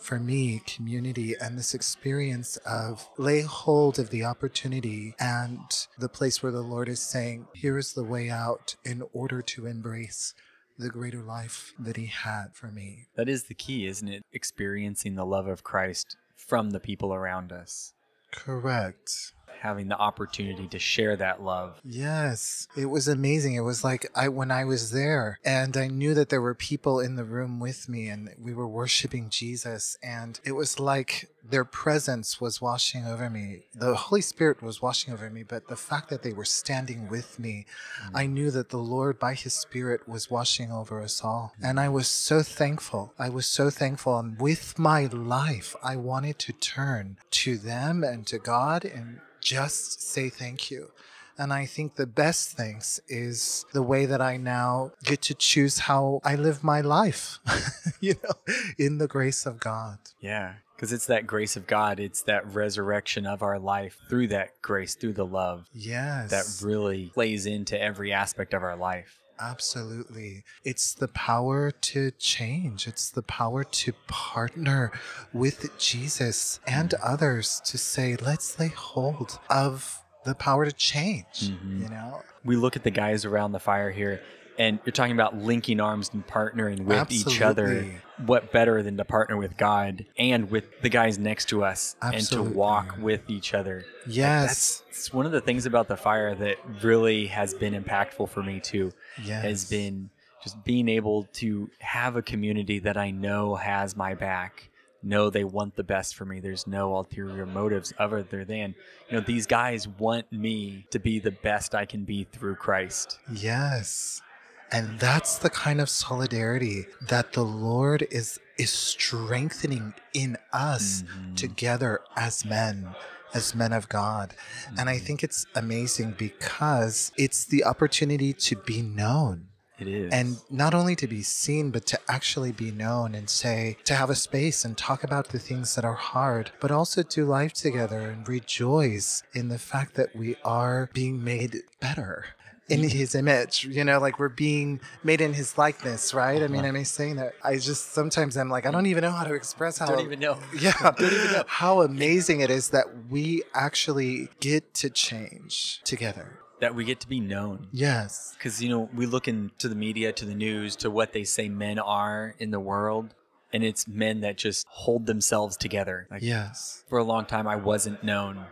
for 0.07 0.21
me, 0.21 0.63
community 0.65 1.35
and 1.41 1.59
this 1.59 1.75
experience 1.75 2.57
of 2.59 3.09
lay 3.19 3.41
hold 3.41 3.99
of 3.99 4.11
the 4.11 4.25
opportunity 4.25 5.17
and 5.19 5.89
the 5.99 6.09
place 6.09 6.45
where 6.45 6.53
the 6.53 6.61
Lord 6.61 6.89
is 6.89 7.01
saying, 7.01 7.49
here 7.55 7.77
is 7.77 7.93
the 7.93 8.05
way 8.05 8.31
out 8.31 8.77
in 8.85 9.03
order 9.13 9.43
to 9.43 9.67
embrace 9.67 10.33
the 10.79 10.91
greater 10.91 11.23
life 11.23 11.75
that 11.77 11.97
He 11.97 12.07
had 12.07 12.55
for 12.55 12.69
me. 12.69 13.09
That 13.17 13.29
is 13.29 13.45
the 13.45 13.55
key, 13.55 13.87
isn't 13.87 14.07
it? 14.07 14.23
Experiencing 14.33 15.17
the 15.17 15.27
love 15.27 15.49
of 15.49 15.65
Christ 15.65 16.17
from 16.37 16.71
the 16.71 16.81
people 16.81 17.13
around 17.13 17.51
us, 17.51 17.93
Correct. 18.31 19.33
Having 19.61 19.89
the 19.89 19.99
opportunity 19.99 20.69
to 20.69 20.79
share 20.79 21.17
that 21.17 21.43
love. 21.43 21.81
Yes, 21.85 22.69
it 22.77 22.87
was 22.87 23.09
amazing. 23.09 23.55
It 23.55 23.61
was 23.61 23.85
like 23.85 24.07
I 24.15 24.29
when 24.29 24.51
I 24.51 24.65
was 24.65 24.91
there 24.91 25.39
and 25.45 25.77
I 25.77 25.89
knew 25.89 26.15
that 26.15 26.29
there 26.29 26.41
were 26.41 26.55
people 26.55 27.01
in 27.01 27.17
the 27.17 27.25
room 27.25 27.61
with 27.61 27.89
me 27.89 28.09
and 28.09 28.31
we 28.39 28.55
were 28.55 28.69
worshiping 28.69 29.31
Jesus 29.31 29.97
and 30.03 30.41
it 30.45 30.53
was 30.53 30.79
like 30.79 31.29
their 31.49 31.65
presence 31.65 32.41
was 32.41 32.61
washing 32.61 33.07
over 33.07 33.31
me. 33.31 33.63
The 33.75 33.95
Holy 33.95 34.21
Spirit 34.21 34.63
was 34.63 34.83
washing 34.83 35.13
over 35.13 35.31
me, 35.31 35.43
but 35.43 35.69
the 35.69 35.77
fact 35.77 36.11
that 36.11 36.23
they 36.23 36.33
were 36.33 36.45
standing 36.45 37.09
with 37.09 37.39
me, 37.39 37.67
mm. 38.03 38.11
I 38.15 38.27
knew 38.27 38.51
that 38.51 38.71
the 38.71 38.79
Lord 38.79 39.19
by 39.19 39.35
his 39.35 39.55
spirit 39.55 40.09
was 40.09 40.31
washing 40.31 40.73
over 40.73 41.01
us 41.01 41.23
all. 41.23 41.53
Mm. 41.61 41.71
And 41.71 41.81
I 41.81 41.89
was 41.89 42.09
so 42.09 42.43
thankful. 42.43 43.15
I 43.19 43.29
was 43.29 43.47
so 43.47 43.71
thankful 43.71 44.19
and 44.19 44.41
with 44.41 44.79
my 44.79 45.07
life, 45.07 45.77
I 45.83 45.97
wanted 45.97 46.39
to 46.41 46.53
turn 46.53 47.19
to 47.31 47.57
them 47.57 48.03
and 48.03 48.27
to 48.27 48.39
God 48.39 48.85
and 48.85 49.21
just 49.47 50.03
say 50.03 50.29
thank 50.29 50.71
you. 50.73 50.91
And 51.39 51.53
I 51.53 51.67
think 51.67 51.95
the 51.95 52.07
best 52.07 52.57
thanks 52.57 52.99
is 53.09 53.65
the 53.73 53.83
way 53.83 54.07
that 54.07 54.21
I 54.21 54.39
now 54.39 54.93
get 55.05 55.23
to 55.23 55.35
choose 55.35 55.81
how 55.81 56.21
I 56.25 56.35
live 56.35 56.65
my 56.65 56.81
life, 56.81 57.39
you 58.01 58.15
know, 58.25 58.55
in 58.79 58.99
the 58.99 59.07
grace 59.07 59.47
of 59.47 59.61
God. 59.61 59.99
Yeah, 60.19 60.55
because 60.77 60.93
it's 60.93 61.07
that 61.07 61.27
grace 61.27 61.57
of 61.57 61.67
God, 61.67 61.99
it's 61.99 62.23
that 62.23 62.47
resurrection 62.55 63.27
of 63.27 63.43
our 63.43 63.59
life 63.59 63.99
through 64.11 64.29
that 64.29 64.61
grace, 64.61 64.95
through 64.95 65.15
the 65.15 65.25
love 65.25 65.67
Yes. 65.73 66.31
that 66.31 66.67
really 66.67 67.11
plays 67.15 67.47
into 67.47 67.81
every 67.81 68.13
aspect 68.13 68.53
of 68.53 68.63
our 68.63 68.77
life. 68.77 69.23
Absolutely. 69.39 70.45
It's 70.65 70.95
the 70.95 71.09
power 71.09 71.71
to 71.71 72.11
change. 72.13 72.87
It's 72.87 73.11
the 73.11 73.23
power 73.23 73.65
to 73.65 73.93
partner 74.07 74.93
with 75.33 75.79
Jesus 75.79 76.61
and 76.67 76.91
mm. 76.91 77.01
others 77.03 77.61
to 77.67 77.79
say, 77.79 78.17
let's 78.17 78.59
lay 78.59 78.69
hold 78.69 79.39
of 79.51 80.03
the 80.25 80.35
power 80.35 80.65
to 80.65 80.73
change, 80.73 81.51
mm-hmm. 81.51 81.83
you 81.83 81.89
know? 81.89 82.23
We 82.45 82.57
look 82.57 82.77
at 82.77 82.83
the 82.83 82.91
guys 82.91 83.25
around 83.25 83.53
the 83.53 83.61
fire 83.61 83.91
here, 83.91 84.23
and 84.59 84.79
you're 84.85 84.93
talking 84.93 85.13
about 85.13 85.37
linking 85.37 85.81
arms 85.81 86.11
and 86.13 86.27
partnering 86.27 86.81
with 86.81 87.11
each 87.13 87.41
other. 87.41 87.87
What 88.25 88.51
better 88.51 88.83
than 88.83 88.97
to 88.97 89.05
partner 89.05 89.37
with 89.37 89.59
God 89.59 90.07
and 90.19 90.51
with 90.51 90.81
the 90.81 90.89
guys 90.89 91.19
next 91.19 91.51
to 91.51 91.63
us 91.65 91.97
and 92.01 92.23
to 92.29 92.43
walk 92.43 92.97
with 92.99 93.29
each 93.29 93.53
other? 93.53 93.85
Like, 94.07 94.17
Yes. 94.17 94.47
that's 94.49 94.83
it's 94.89 95.13
one 95.13 95.27
of 95.27 95.33
the 95.33 95.41
things 95.43 95.67
about 95.67 95.87
the 95.89 95.97
fire 95.99 96.35
that 96.35 96.57
really 96.83 97.27
has 97.27 97.53
been 97.53 97.75
impactful 97.75 98.31
for 98.31 98.43
me 98.43 98.59
too. 98.61 98.93
Yes. 99.23 99.43
Has 99.45 99.65
been 99.71 100.09
just 100.43 100.65
being 100.65 100.89
able 100.89 101.25
to 101.35 101.69
have 101.81 102.17
a 102.17 102.23
community 102.23 102.79
that 102.79 102.97
I 102.97 103.11
know 103.11 103.57
has 103.57 103.97
my 103.97 104.15
back, 104.15 104.71
know 105.03 105.29
they 105.29 105.45
want 105.45 105.77
the 105.77 105.85
best 105.85 106.15
for 106.17 106.25
me. 106.25 106.41
There's 106.41 106.67
no 106.67 106.97
ulterior 106.97 107.45
motives 107.45 107.93
other 107.99 108.23
than, 108.23 108.75
you 109.11 109.17
know, 109.19 109.21
these 109.21 109.47
guys 109.47 109.87
want 109.87 110.33
me 110.33 110.87
to 110.91 110.99
be 110.99 111.19
the 111.19 111.33
best 111.33 111.75
I 111.75 111.85
can 111.85 112.05
be 112.05 112.25
through 112.25 112.55
Christ. 112.57 113.19
Yes. 113.33 114.23
And 114.73 114.99
that's 114.99 115.39
the 115.39 115.51
kind 115.51 115.81
of 115.81 115.89
solidarity 115.89 116.87
that 117.09 117.33
the 117.33 117.45
Lord 117.45 118.07
is 118.11 118.41
is 118.59 118.71
strengthening 118.71 119.95
in 120.15 120.37
us 120.53 121.03
mm-hmm. 121.03 121.35
together 121.35 122.01
as 122.17 122.45
men, 122.45 122.95
as 123.35 123.55
men 123.55 123.73
of 123.73 123.89
God. 123.89 124.35
And 124.79 124.89
I 124.89 124.97
mm-hmm. 124.97 125.05
think 125.05 125.23
it's 125.23 125.47
amazing 125.55 126.15
because 126.19 127.13
it's 127.19 127.45
the 127.45 127.65
opportunity 127.65 128.33
to 128.33 128.57
be 128.57 128.83
known. 128.83 129.49
It 129.79 129.89
is. 129.89 130.11
And 130.11 130.39
not 130.51 130.73
only 130.73 130.97
to 130.97 131.07
be 131.07 131.23
seen, 131.23 131.71
but 131.71 131.85
to 131.87 132.01
actually 132.09 132.51
be 132.51 132.71
known 132.71 133.15
and 133.15 133.29
say, 133.29 133.77
to 133.85 133.95
have 133.95 134.09
a 134.09 134.15
space 134.15 134.65
and 134.65 134.75
talk 134.75 135.05
about 135.05 135.29
the 135.29 135.39
things 135.39 135.75
that 135.75 135.85
are 135.85 135.93
hard, 135.93 136.51
but 136.61 136.71
also 136.71 137.03
do 137.03 137.27
life 137.27 137.53
together 137.53 138.01
and 138.01 138.27
rejoice 138.27 139.23
in 139.35 139.49
the 139.49 139.59
fact 139.59 139.95
that 139.97 140.17
we 140.17 140.37
are 140.43 140.89
being 140.95 141.23
made 141.23 141.59
better 141.79 142.25
in 142.69 142.83
his 142.89 143.15
image. 143.15 143.65
You 143.65 143.85
know, 143.85 143.99
like 144.01 144.19
we're 144.19 144.29
being 144.29 144.81
made 145.05 145.21
in 145.21 145.33
his 145.35 145.57
likeness, 145.57 146.13
right? 146.15 146.43
I 146.43 146.49
mean, 146.49 146.61
uh-huh. 146.61 146.69
am 146.69 146.77
I 146.77 146.83
saying 146.83 147.17
that? 147.17 147.35
I 147.45 147.57
just 147.59 147.93
sometimes 147.93 148.37
I'm 148.37 148.49
like, 148.51 148.67
I 148.67 148.71
don't 148.71 148.87
even 148.87 149.03
know 149.03 149.13
how 149.13 149.25
to 149.25 149.35
express 149.35 149.79
how. 149.79 149.87
don't 149.87 150.01
even 150.05 150.19
know. 150.21 150.39
Yeah. 150.59 150.73
Don't 150.99 151.13
even 151.13 151.33
know. 151.33 151.45
How 151.47 151.83
amazing 151.83 152.41
it 152.41 152.51
is 152.51 152.71
that 152.71 152.87
we 153.11 153.43
actually 153.55 154.29
get 154.41 154.75
to 154.75 154.91
change 154.91 155.81
together. 155.85 156.41
that 156.61 156.75
we 156.75 156.85
get 156.85 157.01
to 157.01 157.09
be 157.09 157.21
known. 157.21 157.69
Yes. 157.73 158.33
Because, 158.37 158.63
you 158.63 158.69
know, 158.71 158.89
we 158.95 159.05
look 159.07 159.29
into 159.29 159.69
the 159.69 159.75
media, 159.75 160.13
to 160.13 160.25
the 160.25 160.35
news, 160.35 160.75
to 160.77 160.91
what 160.91 161.13
they 161.13 161.23
say 161.25 161.49
men 161.51 161.79
are 161.79 162.35
in 162.39 162.51
the 162.51 162.61
world, 162.61 163.15
and 163.53 163.63
it's 163.63 163.87
men 163.87 164.21
that 164.23 164.37
just 164.39 164.67
hold 164.71 165.05
themselves 165.07 165.57
together. 165.57 166.09
Like, 166.11 166.23
Yes. 166.23 166.83
for 166.89 166.99
a 166.99 167.05
long 167.05 167.27
time, 167.27 167.47
I 167.47 167.57
wasn't 167.57 168.03
known. 168.03 168.47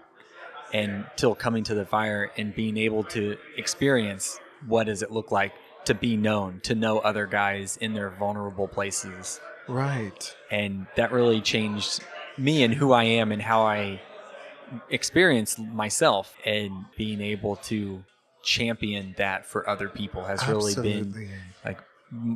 And 0.75 1.07
till 1.17 1.35
coming 1.35 1.65
to 1.65 1.75
the 1.75 1.87
fire 1.87 2.31
and 2.37 2.55
being 2.55 2.77
able 2.77 3.05
to 3.05 3.39
experience 3.57 4.39
what 4.67 4.85
does 4.85 5.03
it 5.03 5.11
look 5.11 5.31
like 5.31 5.53
to 5.85 5.95
be 5.95 6.17
known, 6.17 6.61
to 6.65 6.75
know 6.75 6.99
other 6.99 7.27
guys 7.27 7.77
in 7.77 7.95
their 7.95 8.11
vulnerable 8.11 8.67
places. 8.67 9.41
Right. 9.69 10.35
And 10.51 10.87
that 10.97 11.13
really 11.13 11.41
changed 11.41 12.03
me 12.37 12.65
and 12.65 12.75
who 12.75 12.93
I 12.93 13.05
am 13.05 13.33
and 13.33 13.41
how 13.41 13.63
I 13.63 14.01
experience 14.91 15.59
myself 15.59 16.35
and 16.45 16.87
being 16.97 17.21
able 17.21 17.57
to 17.57 18.05
champion 18.43 19.15
that 19.17 19.47
for 19.47 19.69
other 19.69 19.89
people 19.89 20.25
has 20.25 20.47
really 20.49 20.75
been 20.75 21.29
like 21.65 21.79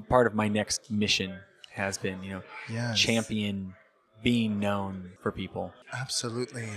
part 0.09 0.27
of 0.27 0.35
my 0.35 0.49
next 0.49 0.91
mission 0.91 1.35
has 1.73 1.99
been, 1.99 2.23
you 2.23 2.31
know, 2.31 2.43
Yes. 2.71 2.99
champion 2.99 3.75
being 4.23 4.59
known 4.59 5.13
for 5.23 5.33
people. 5.33 5.73
Absolutely. 5.93 6.69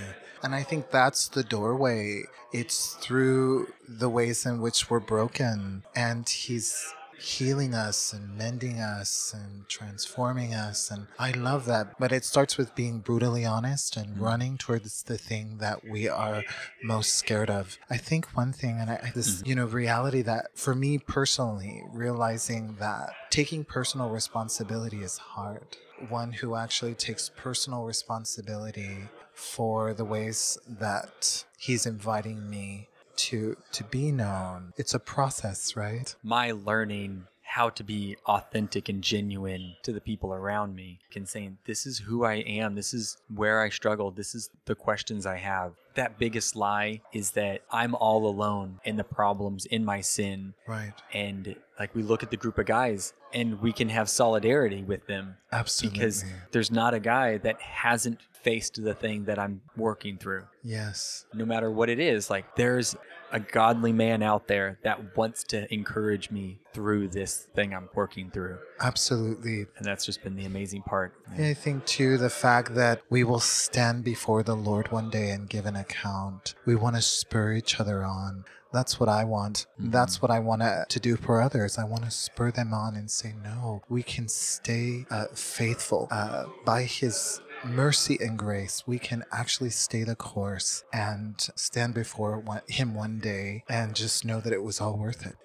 And 0.43 0.55
I 0.55 0.63
think 0.63 0.91
that's 0.91 1.27
the 1.27 1.43
doorway. 1.43 2.23
It's 2.51 2.93
through 2.95 3.73
the 3.87 4.09
ways 4.09 4.45
in 4.45 4.61
which 4.61 4.89
we're 4.89 4.99
broken. 4.99 5.83
And 5.95 6.27
He's 6.27 6.93
healing 7.21 7.75
us 7.75 8.13
and 8.13 8.35
mending 8.35 8.79
us 8.79 9.33
and 9.35 9.67
transforming 9.69 10.53
us. 10.53 10.89
And 10.89 11.07
I 11.19 11.31
love 11.31 11.65
that. 11.65 11.99
But 11.99 12.11
it 12.11 12.25
starts 12.25 12.57
with 12.57 12.75
being 12.75 12.99
brutally 12.99 13.45
honest 13.45 13.95
and 13.95 14.13
mm-hmm. 14.13 14.23
running 14.23 14.57
towards 14.57 15.03
the 15.03 15.17
thing 15.17 15.57
that 15.59 15.87
we 15.87 16.09
are 16.09 16.43
most 16.83 17.13
scared 17.13 17.49
of. 17.49 17.77
I 17.89 17.97
think 17.97 18.35
one 18.35 18.53
thing, 18.53 18.77
and 18.79 18.89
I, 18.89 19.11
this, 19.13 19.35
mm-hmm. 19.35 19.49
you 19.49 19.55
know, 19.55 19.65
reality 19.65 20.23
that 20.23 20.57
for 20.57 20.73
me 20.73 20.97
personally, 20.97 21.83
realizing 21.91 22.77
that 22.79 23.11
taking 23.29 23.63
personal 23.63 24.09
responsibility 24.09 25.03
is 25.03 25.17
hard 25.17 25.77
one 26.09 26.31
who 26.31 26.55
actually 26.55 26.93
takes 26.93 27.29
personal 27.35 27.83
responsibility 27.83 28.97
for 29.33 29.93
the 29.93 30.05
ways 30.05 30.57
that 30.67 31.43
he's 31.57 31.85
inviting 31.85 32.49
me 32.49 32.87
to 33.15 33.55
to 33.71 33.83
be 33.83 34.11
known. 34.11 34.73
It's 34.77 34.93
a 34.93 34.99
process, 34.99 35.75
right? 35.75 36.13
My 36.23 36.51
learning 36.51 37.27
how 37.55 37.69
to 37.69 37.83
be 37.83 38.15
authentic 38.27 38.87
and 38.87 39.03
genuine 39.03 39.75
to 39.83 39.91
the 39.91 39.99
people 39.99 40.33
around 40.33 40.73
me 40.73 40.99
and 41.15 41.27
saying 41.27 41.57
this 41.65 41.85
is 41.85 41.97
who 41.99 42.23
I 42.23 42.35
am, 42.35 42.75
this 42.75 42.93
is 42.93 43.17
where 43.35 43.61
I 43.61 43.67
struggle, 43.67 44.09
this 44.09 44.33
is 44.33 44.49
the 44.65 44.73
questions 44.75 45.25
I 45.25 45.35
have. 45.35 45.73
That 45.95 46.17
biggest 46.17 46.55
lie 46.55 47.01
is 47.11 47.31
that 47.31 47.63
I'm 47.69 47.93
all 47.95 48.25
alone 48.25 48.79
in 48.85 48.95
the 48.95 49.03
problems 49.03 49.65
in 49.65 49.83
my 49.83 49.99
sin 49.99 50.53
Right. 50.65 50.93
and 51.13 51.53
like 51.77 51.93
we 51.93 52.03
look 52.03 52.23
at 52.23 52.31
the 52.31 52.37
group 52.37 52.57
of 52.57 52.67
guys 52.67 53.13
and 53.33 53.59
we 53.61 53.73
can 53.73 53.89
have 53.89 54.07
solidarity 54.09 54.83
with 54.83 55.05
them 55.07 55.35
Absolutely. 55.51 55.99
because 55.99 56.23
there's 56.51 56.71
not 56.71 56.93
a 56.93 57.01
guy 57.01 57.37
that 57.39 57.59
hasn't 57.61 58.19
faced 58.31 58.81
the 58.81 58.93
thing 58.93 59.25
that 59.25 59.37
I'm 59.37 59.59
working 59.75 60.17
through. 60.17 60.45
yes. 60.63 61.25
No 61.33 61.43
matter 61.45 61.69
what 61.69 61.89
it 61.89 61.99
is, 61.99 62.29
like 62.29 62.55
there's 62.55 62.95
a 63.31 63.39
godly 63.39 63.91
man 63.91 64.21
out 64.21 64.47
there 64.47 64.79
that 64.83 65.15
wants 65.15 65.43
to 65.45 65.71
encourage 65.73 66.31
me 66.31 66.59
through 66.73 67.07
this 67.09 67.47
thing 67.55 67.73
I'm 67.73 67.89
working 67.93 68.31
through. 68.31 68.57
Absolutely. 68.79 69.67
And 69.77 69.85
that's 69.85 70.05
just 70.05 70.23
been 70.23 70.35
the 70.35 70.45
amazing 70.45 70.83
part. 70.83 71.13
And 71.35 71.45
I 71.45 71.53
think 71.53 71.85
too 71.85 72.17
the 72.17 72.29
fact 72.29 72.75
that 72.75 73.01
we 73.09 73.23
will 73.23 73.39
stand 73.39 74.03
before 74.03 74.43
the 74.43 74.55
Lord 74.55 74.91
one 74.91 75.09
day 75.09 75.31
and 75.31 75.49
give 75.49 75.65
an 75.65 75.75
account. 75.75 76.55
We 76.65 76.75
want 76.75 76.95
to 76.95 77.01
spur 77.01 77.53
each 77.53 77.79
other 77.79 78.03
on. 78.03 78.45
That's 78.73 78.99
what 78.99 79.09
I 79.09 79.25
want. 79.25 79.65
That's 79.77 80.21
what 80.21 80.31
I 80.31 80.39
want 80.39 80.61
to, 80.61 80.85
to 80.87 80.99
do 80.99 81.17
for 81.17 81.41
others. 81.41 81.77
I 81.77 81.83
want 81.83 82.05
to 82.05 82.11
spur 82.11 82.51
them 82.51 82.73
on 82.73 82.95
and 82.95 83.11
say, 83.11 83.33
no, 83.43 83.81
we 83.89 84.01
can 84.01 84.29
stay 84.29 85.05
uh, 85.09 85.25
faithful 85.33 86.07
uh, 86.09 86.45
by 86.65 86.83
His 86.83 87.41
mercy 87.65 88.17
and 88.19 88.37
grace. 88.37 88.83
We 88.85 88.99
can 88.99 89.23
actually 89.31 89.69
stay 89.69 90.03
the 90.03 90.15
course 90.15 90.83
and 90.93 91.35
stand 91.55 91.93
before 91.93 92.39
one, 92.39 92.61
Him 92.67 92.95
one 92.95 93.19
day 93.19 93.63
and 93.69 93.95
just 93.95 94.25
know 94.25 94.39
that 94.41 94.53
it 94.53 94.63
was 94.63 94.81
all 94.81 94.97
worth 94.97 95.25
it. 95.25 95.35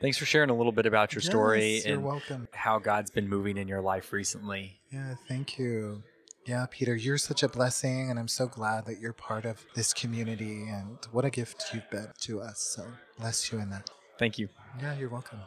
Thanks 0.00 0.18
for 0.18 0.24
sharing 0.24 0.50
a 0.50 0.56
little 0.56 0.72
bit 0.72 0.86
about 0.86 1.14
your 1.14 1.22
story 1.22 1.82
you're 1.84 1.94
and 1.94 2.04
welcome. 2.04 2.48
how 2.52 2.80
God's 2.80 3.12
been 3.12 3.28
moving 3.28 3.56
in 3.56 3.68
your 3.68 3.80
life 3.80 4.12
recently. 4.12 4.80
Yeah, 4.92 5.14
thank 5.28 5.58
you. 5.58 6.02
Yeah, 6.44 6.66
Peter, 6.68 6.96
you're 6.96 7.18
such 7.18 7.44
a 7.44 7.48
blessing, 7.48 8.10
and 8.10 8.18
I'm 8.18 8.26
so 8.26 8.48
glad 8.48 8.84
that 8.86 8.98
you're 8.98 9.12
part 9.12 9.44
of 9.44 9.64
this 9.76 9.94
community. 9.94 10.64
And 10.68 10.98
what 11.12 11.24
a 11.24 11.30
gift 11.30 11.66
you've 11.72 11.88
been 11.88 12.08
to 12.22 12.40
us. 12.40 12.58
So 12.58 12.84
bless 13.20 13.52
you 13.52 13.60
in 13.60 13.70
that. 13.70 13.90
Thank 14.18 14.38
you. 14.38 14.48
Yeah, 14.80 14.98
you're 14.98 15.08
welcome. 15.08 15.38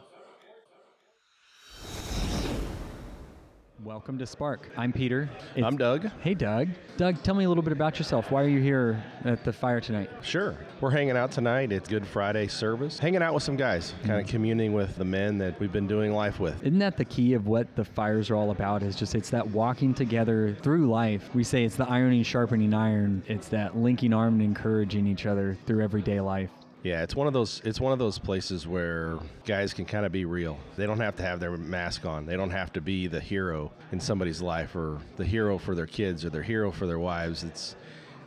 Welcome 3.84 4.16
to 4.18 4.26
Spark. 4.26 4.70
I'm 4.74 4.90
Peter. 4.90 5.28
I'm 5.54 5.76
Doug. 5.76 6.10
Hey, 6.22 6.32
Doug. 6.32 6.68
Doug, 6.96 7.22
tell 7.22 7.34
me 7.34 7.44
a 7.44 7.48
little 7.48 7.62
bit 7.62 7.74
about 7.74 7.98
yourself. 7.98 8.30
Why 8.30 8.42
are 8.42 8.48
you 8.48 8.60
here 8.60 9.04
at 9.24 9.44
the 9.44 9.52
fire 9.52 9.82
tonight? 9.82 10.08
Sure. 10.22 10.56
We're 10.80 10.90
hanging 10.90 11.14
out 11.14 11.30
tonight. 11.30 11.70
It's 11.72 11.86
Good 11.86 12.06
Friday 12.06 12.48
service. 12.48 12.98
Hanging 12.98 13.22
out 13.22 13.34
with 13.34 13.42
some 13.42 13.54
guys, 13.54 13.92
kind 13.98 14.12
of 14.12 14.20
mm-hmm. 14.20 14.30
communing 14.30 14.72
with 14.72 14.96
the 14.96 15.04
men 15.04 15.36
that 15.38 15.60
we've 15.60 15.72
been 15.72 15.86
doing 15.86 16.14
life 16.14 16.40
with. 16.40 16.58
Isn't 16.62 16.78
that 16.78 16.96
the 16.96 17.04
key 17.04 17.34
of 17.34 17.48
what 17.48 17.76
the 17.76 17.84
fires 17.84 18.30
are 18.30 18.36
all 18.36 18.50
about? 18.50 18.82
Is 18.82 18.96
just 18.96 19.14
it's 19.14 19.28
that 19.30 19.46
walking 19.46 19.92
together 19.92 20.56
through 20.62 20.88
life. 20.88 21.34
We 21.34 21.44
say 21.44 21.64
it's 21.64 21.76
the 21.76 21.88
ironing 21.88 22.22
sharpening 22.22 22.72
iron. 22.72 23.24
It's 23.26 23.48
that 23.48 23.76
linking 23.76 24.14
arm 24.14 24.34
and 24.34 24.42
encouraging 24.42 25.06
each 25.06 25.26
other 25.26 25.58
through 25.66 25.84
everyday 25.84 26.20
life. 26.20 26.50
Yeah, 26.86 27.02
it's 27.02 27.16
one 27.16 27.26
of 27.26 27.32
those 27.32 27.60
it's 27.64 27.80
one 27.80 27.92
of 27.92 27.98
those 27.98 28.16
places 28.16 28.64
where 28.64 29.18
guys 29.44 29.74
can 29.74 29.86
kind 29.86 30.06
of 30.06 30.12
be 30.12 30.24
real. 30.24 30.56
They 30.76 30.86
don't 30.86 31.00
have 31.00 31.16
to 31.16 31.24
have 31.24 31.40
their 31.40 31.56
mask 31.56 32.06
on. 32.06 32.26
They 32.26 32.36
don't 32.36 32.52
have 32.52 32.72
to 32.74 32.80
be 32.80 33.08
the 33.08 33.18
hero 33.18 33.72
in 33.90 33.98
somebody's 33.98 34.40
life 34.40 34.76
or 34.76 35.00
the 35.16 35.24
hero 35.24 35.58
for 35.58 35.74
their 35.74 35.88
kids 35.88 36.24
or 36.24 36.30
their 36.30 36.44
hero 36.44 36.70
for 36.70 36.86
their 36.86 37.00
wives. 37.00 37.42
It's 37.42 37.74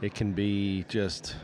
it 0.01 0.13
can 0.13 0.33
be 0.33 0.83
just 0.89 1.37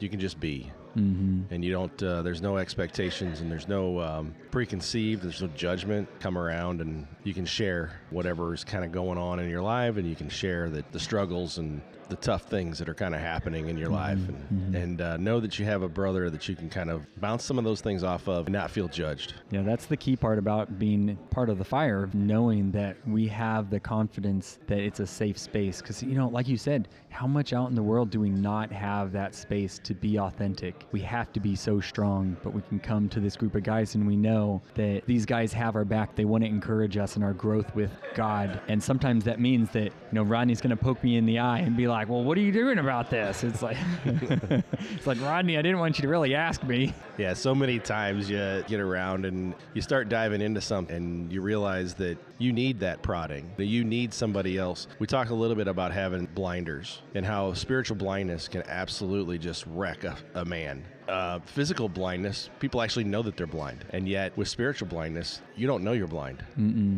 you 0.00 0.08
can 0.08 0.18
just 0.18 0.40
be. 0.40 0.72
Mm-hmm. 0.96 1.52
And 1.52 1.64
you 1.64 1.72
don't. 1.72 2.02
Uh, 2.02 2.22
there's 2.22 2.42
no 2.42 2.56
expectations, 2.56 3.40
and 3.40 3.50
there's 3.50 3.68
no 3.68 4.00
um, 4.00 4.34
preconceived. 4.50 5.22
There's 5.22 5.40
no 5.40 5.48
judgment. 5.48 6.08
Come 6.20 6.36
around, 6.36 6.80
and 6.80 7.06
you 7.24 7.34
can 7.34 7.46
share 7.46 8.00
whatever 8.10 8.54
is 8.54 8.64
kind 8.64 8.84
of 8.84 8.92
going 8.92 9.18
on 9.18 9.38
in 9.38 9.48
your 9.48 9.62
life, 9.62 9.96
and 9.96 10.08
you 10.08 10.16
can 10.16 10.28
share 10.28 10.68
the, 10.68 10.84
the 10.92 11.00
struggles 11.00 11.58
and 11.58 11.80
the 12.08 12.16
tough 12.16 12.42
things 12.42 12.76
that 12.76 12.88
are 12.88 12.94
kind 12.94 13.14
of 13.14 13.20
happening 13.20 13.68
in 13.68 13.78
your 13.78 13.88
life, 13.88 14.18
and, 14.50 14.74
and 14.74 15.00
uh, 15.00 15.16
know 15.16 15.38
that 15.38 15.60
you 15.60 15.64
have 15.64 15.82
a 15.82 15.88
brother 15.88 16.28
that 16.28 16.48
you 16.48 16.56
can 16.56 16.68
kind 16.68 16.90
of 16.90 17.06
bounce 17.20 17.44
some 17.44 17.56
of 17.56 17.62
those 17.62 17.80
things 17.80 18.02
off 18.02 18.28
of, 18.28 18.46
and 18.46 18.52
not 18.52 18.68
feel 18.68 18.88
judged. 18.88 19.34
Yeah, 19.52 19.62
that's 19.62 19.86
the 19.86 19.96
key 19.96 20.16
part 20.16 20.36
about 20.36 20.76
being 20.76 21.16
part 21.30 21.48
of 21.48 21.58
the 21.58 21.64
fire, 21.64 22.10
knowing 22.12 22.72
that 22.72 22.96
we 23.06 23.28
have 23.28 23.70
the 23.70 23.78
confidence 23.78 24.58
that 24.66 24.80
it's 24.80 24.98
a 24.98 25.06
safe 25.06 25.38
space. 25.38 25.80
Because, 25.80 26.02
you 26.02 26.16
know, 26.16 26.26
like 26.26 26.48
you 26.48 26.56
said, 26.56 26.88
how 27.10 27.28
much 27.28 27.52
out 27.52 27.68
in 27.68 27.76
the 27.76 27.82
world 27.82 28.10
do 28.10 28.18
we 28.18 28.30
not 28.30 28.72
have 28.72 29.12
that 29.12 29.36
space 29.36 29.78
to 29.84 29.94
be 29.94 30.18
authentic? 30.18 30.79
We 30.92 31.00
have 31.02 31.32
to 31.32 31.40
be 31.40 31.56
so 31.56 31.80
strong, 31.80 32.36
but 32.42 32.52
we 32.52 32.62
can 32.62 32.78
come 32.78 33.08
to 33.10 33.20
this 33.20 33.36
group 33.36 33.54
of 33.54 33.62
guys 33.62 33.94
and 33.94 34.06
we 34.06 34.16
know 34.16 34.62
that 34.74 35.02
these 35.06 35.26
guys 35.26 35.52
have 35.52 35.76
our 35.76 35.84
back. 35.84 36.14
They 36.16 36.24
want 36.24 36.44
to 36.44 36.48
encourage 36.48 36.96
us 36.96 37.16
in 37.16 37.22
our 37.22 37.32
growth 37.32 37.74
with 37.74 37.90
God. 38.14 38.60
And 38.68 38.82
sometimes 38.82 39.24
that 39.24 39.40
means 39.40 39.70
that, 39.70 39.84
you 39.84 40.12
know, 40.12 40.22
Rodney's 40.22 40.60
going 40.60 40.76
to 40.76 40.82
poke 40.82 41.02
me 41.02 41.16
in 41.16 41.26
the 41.26 41.38
eye 41.38 41.58
and 41.60 41.76
be 41.76 41.88
like, 41.88 42.08
well, 42.08 42.22
what 42.24 42.36
are 42.38 42.42
you 42.42 42.52
doing 42.52 42.78
about 42.78 43.10
this? 43.10 43.44
It's 43.44 43.62
like, 43.62 43.76
it's 44.04 45.06
like, 45.06 45.20
Rodney, 45.20 45.58
I 45.58 45.62
didn't 45.62 45.78
want 45.78 45.98
you 45.98 46.02
to 46.02 46.08
really 46.08 46.34
ask 46.34 46.62
me. 46.64 46.92
Yeah, 47.18 47.34
so 47.34 47.54
many 47.54 47.78
times 47.78 48.28
you 48.30 48.64
get 48.66 48.80
around 48.80 49.24
and 49.24 49.54
you 49.74 49.82
start 49.82 50.08
diving 50.08 50.40
into 50.40 50.60
something 50.60 50.96
and 50.96 51.32
you 51.32 51.40
realize 51.40 51.94
that 51.94 52.18
you 52.40 52.52
need 52.52 52.80
that 52.80 53.02
prodding, 53.02 53.52
you 53.58 53.84
need 53.84 54.14
somebody 54.14 54.56
else. 54.56 54.88
We 54.98 55.06
talk 55.06 55.28
a 55.28 55.34
little 55.34 55.56
bit 55.56 55.68
about 55.68 55.92
having 55.92 56.24
blinders 56.26 57.02
and 57.14 57.24
how 57.24 57.52
spiritual 57.52 57.96
blindness 57.96 58.48
can 58.48 58.62
absolutely 58.62 59.38
just 59.38 59.66
wreck 59.66 60.04
a, 60.04 60.16
a 60.34 60.44
man. 60.44 60.84
Uh, 61.08 61.40
physical 61.40 61.88
blindness, 61.88 62.50
people 62.60 62.80
actually 62.80 63.04
know 63.04 63.22
that 63.22 63.36
they're 63.36 63.46
blind. 63.46 63.84
And 63.90 64.08
yet, 64.08 64.36
with 64.36 64.48
spiritual 64.48 64.88
blindness, 64.88 65.40
you 65.56 65.66
don't 65.66 65.82
know 65.82 65.92
you're 65.92 66.06
blind. 66.06 66.44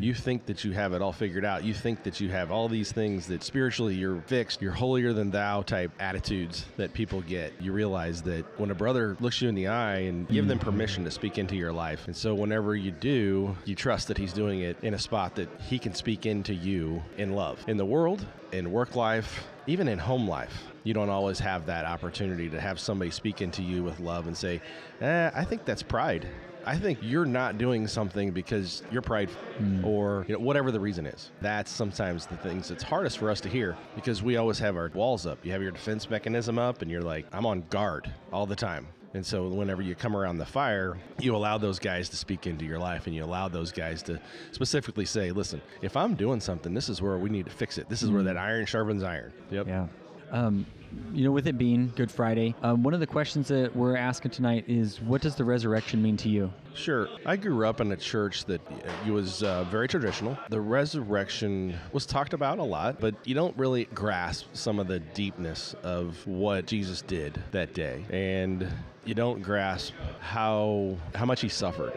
You 0.03 0.15
think 0.15 0.47
that 0.47 0.65
you 0.65 0.73
have 0.73 0.93
it 0.93 1.01
all 1.01 1.13
figured 1.13 1.45
out. 1.45 1.65
You 1.65 1.73
think 1.73 2.03
that 2.03 2.21
you 2.21 2.29
have 2.31 2.51
all 2.51 2.69
these 2.69 2.93
things 2.93 3.27
that 3.29 3.43
spiritually 3.43 3.95
you're 3.95 4.21
fixed, 4.23 4.61
you're 4.61 4.73
holier 4.73 5.13
than 5.13 5.31
thou 5.31 5.63
type 5.63 5.91
attitudes 5.99 6.67
that 6.77 6.93
people 6.93 7.23
get. 7.23 7.53
You 7.61 7.73
realize 7.73 8.23
that 8.23 8.45
when 8.59 8.71
a 8.71 8.75
brother 8.75 9.17
looks 9.21 9.41
you 9.41 9.49
in 9.49 9.55
the 9.55 9.69
eye 9.69 10.01
and 10.01 10.29
give 10.29 10.47
them 10.47 10.59
permission 10.59 11.05
to 11.05 11.11
speak 11.11 11.39
into 11.39 11.57
your 11.57 11.73
life. 11.73 12.07
And 12.07 12.17
so, 12.17 12.35
whenever 12.35 12.77
you 12.77 12.91
do, 12.91 13.57
you 13.65 13.75
trust 13.75 14.09
that 14.09 14.19
he's 14.19 14.33
doing 14.33 14.61
it 14.61 14.77
in 14.83 14.95
a 14.95 14.99
spot 14.99 15.35
that 15.37 15.49
he 15.69 15.79
can 15.79 15.95
speak 15.95 16.27
into 16.27 16.55
you 16.55 17.03
in 17.17 17.33
love. 17.33 17.65
In 17.69 17.77
the 17.77 17.85
world, 17.87 18.27
in 18.53 18.71
work 18.71 18.95
life, 18.95 19.45
even 19.67 19.89
in 19.89 19.99
home 19.99 20.29
life, 20.29 20.65
you 20.85 20.95
don't 20.95 21.09
always 21.09 21.39
have 21.39 21.67
that 21.67 21.85
opportunity 21.85 22.49
to 22.51 22.61
have 22.61 22.79
somebody 22.79 23.11
speak 23.11 23.41
into 23.41 23.63
you 23.63 23.83
with 23.83 23.99
love 24.01 24.27
and 24.27 24.37
say, 24.37 24.61
eh, 25.01 25.31
I 25.35 25.45
think 25.45 25.65
that's 25.65 25.83
pride. 25.83 26.29
I 26.65 26.77
think 26.77 26.99
you're 27.03 27.27
not 27.27 27.59
doing 27.59 27.89
something 27.89 28.31
because 28.31 28.83
you're 28.93 29.03
prideful 29.03 29.41
or 29.85 30.25
you 30.29 30.35
know, 30.35 30.41
whatever 30.41 30.71
the 30.71 30.79
reason 30.79 31.07
is. 31.07 31.31
That's 31.41 31.71
sometimes 31.71 32.27
the 32.27 32.37
things 32.37 32.69
that's 32.69 32.85
hardest 32.85 33.19
for 33.19 33.31
us 33.31 33.41
to 33.41 33.49
hear 33.49 33.77
because 33.97 34.23
we 34.23 34.37
always 34.37 34.61
have 34.61 34.77
our 34.77 34.89
walls 34.95 35.27
up. 35.27 35.45
You 35.45 35.51
have 35.53 35.63
your 35.63 35.73
defense 35.73 36.09
mechanism 36.09 36.59
up 36.59 36.83
and 36.83 36.91
you're 36.91 37.03
like, 37.03 37.27
I'm 37.33 37.47
on 37.47 37.65
guard 37.71 38.13
all 38.33 38.47
the 38.47 38.55
time. 38.55 38.87
And 39.15 39.25
so 39.25 39.49
whenever 39.49 39.83
you 39.83 39.95
come 39.95 40.17
around 40.17 40.39
the 40.39 40.47
fire, 40.47 40.99
you 41.21 41.37
allow 41.37 41.59
those 41.59 41.79
guys 41.79 42.09
to 42.11 42.17
speak 42.17 42.47
into 42.47 42.65
your 42.65 42.79
life 42.79 43.07
and 43.07 43.15
you 43.15 43.25
allow 43.25 43.49
those 43.49 43.71
guys 43.71 44.03
to 44.05 44.21
specifically 44.53 45.05
say, 45.05 45.33
listen, 45.33 45.61
if 45.83 45.97
I'm 45.97 46.15
doing 46.15 46.41
something, 46.41 46.73
this 46.73 46.89
is 46.89 47.03
where 47.03 47.19
we 47.19 47.29
need 47.29 47.45
to 47.45 47.53
fix 47.53 47.77
it. 47.77 47.89
This 47.89 48.03
is 48.03 48.11
where 48.11 48.23
that 48.23 48.37
iron 48.39 48.65
sharpens 48.65 49.03
iron. 49.03 49.33
Yep. 49.51 49.67
Yeah. 49.69 49.87
Um, 50.31 50.65
you 51.13 51.25
know, 51.25 51.31
with 51.31 51.47
it 51.47 51.59
being 51.59 51.93
Good 51.95 52.11
Friday, 52.11 52.55
um, 52.63 52.83
one 52.83 52.95
of 52.95 53.01
the 53.01 53.07
questions 53.07 53.49
that 53.49 53.75
we're 53.75 53.97
asking 53.97 54.31
tonight 54.31 54.65
is 54.67 55.01
what 55.01 55.21
does 55.21 55.35
the 55.35 55.45
resurrection 55.45 56.03
mean 56.03 56.17
to 56.19 56.29
you? 56.29 56.53
Sure. 56.75 57.09
I 57.27 57.37
grew 57.37 57.67
up 57.67 57.81
in 57.81 57.93
a 57.93 57.97
church 57.97 58.47
that 58.47 58.61
uh, 58.71 59.13
was 59.13 59.43
uh, 59.43 59.65
very 59.65 59.89
traditional. 59.89 60.39
The 60.49 60.61
resurrection 60.61 61.79
was 61.93 62.07
talked 62.07 62.33
about 62.33 62.59
a 62.59 62.63
lot, 62.63 62.99
but 62.99 63.15
you 63.27 63.35
don't 63.35 63.57
really 63.59 63.85
grasp 63.87 64.47
some 64.55 64.79
of 64.79 64.87
the 64.87 65.01
deepness 65.01 65.75
of 65.83 66.27
what 66.27 66.67
Jesus 66.67 67.03
did 67.03 67.43
that 67.53 67.75
day. 67.75 68.05
And 68.11 68.69
you 69.05 69.15
don't 69.15 69.43
grasp 69.43 69.93
how 70.21 70.97
how 71.15 71.25
much 71.25 71.41
he 71.41 71.49
suffered 71.49 71.93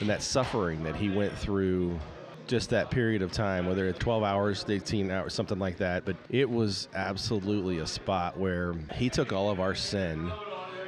and 0.00 0.08
that 0.08 0.22
suffering 0.22 0.82
that 0.84 0.96
he 0.96 1.08
went 1.10 1.36
through 1.36 1.98
just 2.46 2.70
that 2.70 2.90
period 2.90 3.20
of 3.20 3.30
time, 3.30 3.66
whether 3.66 3.86
it's 3.86 3.98
12 3.98 4.22
hours, 4.22 4.64
18 4.66 5.10
hours, 5.10 5.34
something 5.34 5.58
like 5.58 5.76
that. 5.78 6.04
But 6.04 6.16
it 6.30 6.48
was 6.48 6.88
absolutely 6.94 7.78
a 7.78 7.86
spot 7.86 8.38
where 8.38 8.74
he 8.94 9.10
took 9.10 9.32
all 9.32 9.50
of 9.50 9.60
our 9.60 9.74
sin, 9.74 10.32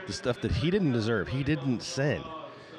the 0.07 0.13
stuff 0.13 0.41
that 0.41 0.51
he 0.51 0.71
didn't 0.71 0.93
deserve. 0.93 1.29
He 1.29 1.45
didn't 1.45 1.83
sin. 1.83 2.23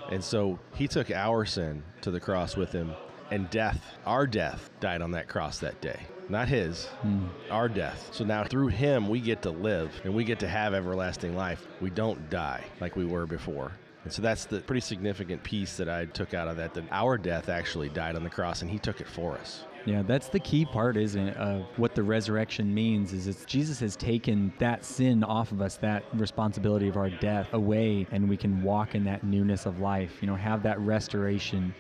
And 0.10 0.23
so 0.23 0.60
he 0.73 0.88
took 0.88 1.12
our 1.12 1.45
sin 1.45 1.84
to 2.01 2.12
the 2.12 2.19
cross 2.19 2.58
with 2.58 2.71
him, 2.71 2.91
and 3.30 3.49
death, 3.49 3.82
our 4.06 4.27
death, 4.27 4.69
died 4.80 5.01
on 5.01 5.12
that 5.12 5.30
cross 5.30 5.60
that 5.60 5.80
day. 5.80 5.99
Not 6.32 6.48
his, 6.48 6.86
hmm. 7.02 7.26
our 7.50 7.67
death. 7.67 8.08
So 8.13 8.24
now 8.24 8.46
through 8.46 8.70
him, 8.70 9.10
we 9.10 9.20
get 9.20 9.41
to 9.41 9.52
live 9.52 9.91
and 10.06 10.15
we 10.15 10.24
get 10.24 10.39
to 10.39 10.48
have 10.48 10.74
everlasting 10.74 11.36
life. 11.36 11.67
We 11.82 11.89
don't 11.89 12.30
die 12.30 12.63
like 12.80 12.96
we 12.96 13.04
were 13.04 13.26
before. 13.26 13.74
And 14.06 14.13
so 14.13 14.22
that's 14.22 14.46
the 14.46 14.62
pretty 14.62 14.80
significant 14.80 15.44
piece 15.44 15.76
that 15.76 15.89
I 15.89 16.06
took 16.06 16.34
out 16.34 16.48
of 16.48 16.56
that. 16.56 16.74
That 16.74 16.86
our 16.89 17.17
death 17.17 17.50
actually 17.50 17.89
died 17.89 18.15
on 18.15 18.24
the 18.24 18.30
cross, 18.30 18.62
and 18.62 18.72
He 18.72 18.80
took 18.80 19.02
it 19.02 19.08
for 19.08 19.34
us. 19.34 19.65
Yeah, 19.86 20.04
that's 20.04 20.30
the 20.30 20.39
key 20.39 20.63
part, 20.63 20.96
isn't 20.96 21.28
it, 21.28 21.38
of 21.38 21.65
what 21.76 21.96
the 21.96 22.04
resurrection 22.04 22.74
means 22.74 23.13
is 23.13 23.28
it's 23.28 23.46
Jesus 23.46 23.80
has 23.80 23.96
taken 23.96 24.54
that 24.60 24.86
sin 24.86 25.24
off 25.24 25.52
of 25.52 25.62
us, 25.62 25.78
that 25.78 26.04
responsibility 26.13 26.88
of 26.88 26.98
our 26.98 27.10
death 27.10 27.54
away, 27.54 28.08
and 28.12 28.30
we 28.30 28.38
can 28.38 28.63
walk 28.63 28.96
in 28.96 29.04
that 29.04 29.24
newness 29.24 29.65
of 29.65 29.80
life, 29.80 30.17
you 30.22 30.28
know, 30.28 30.36
have 30.36 30.63
that 30.63 30.80
restoration. 30.80 31.74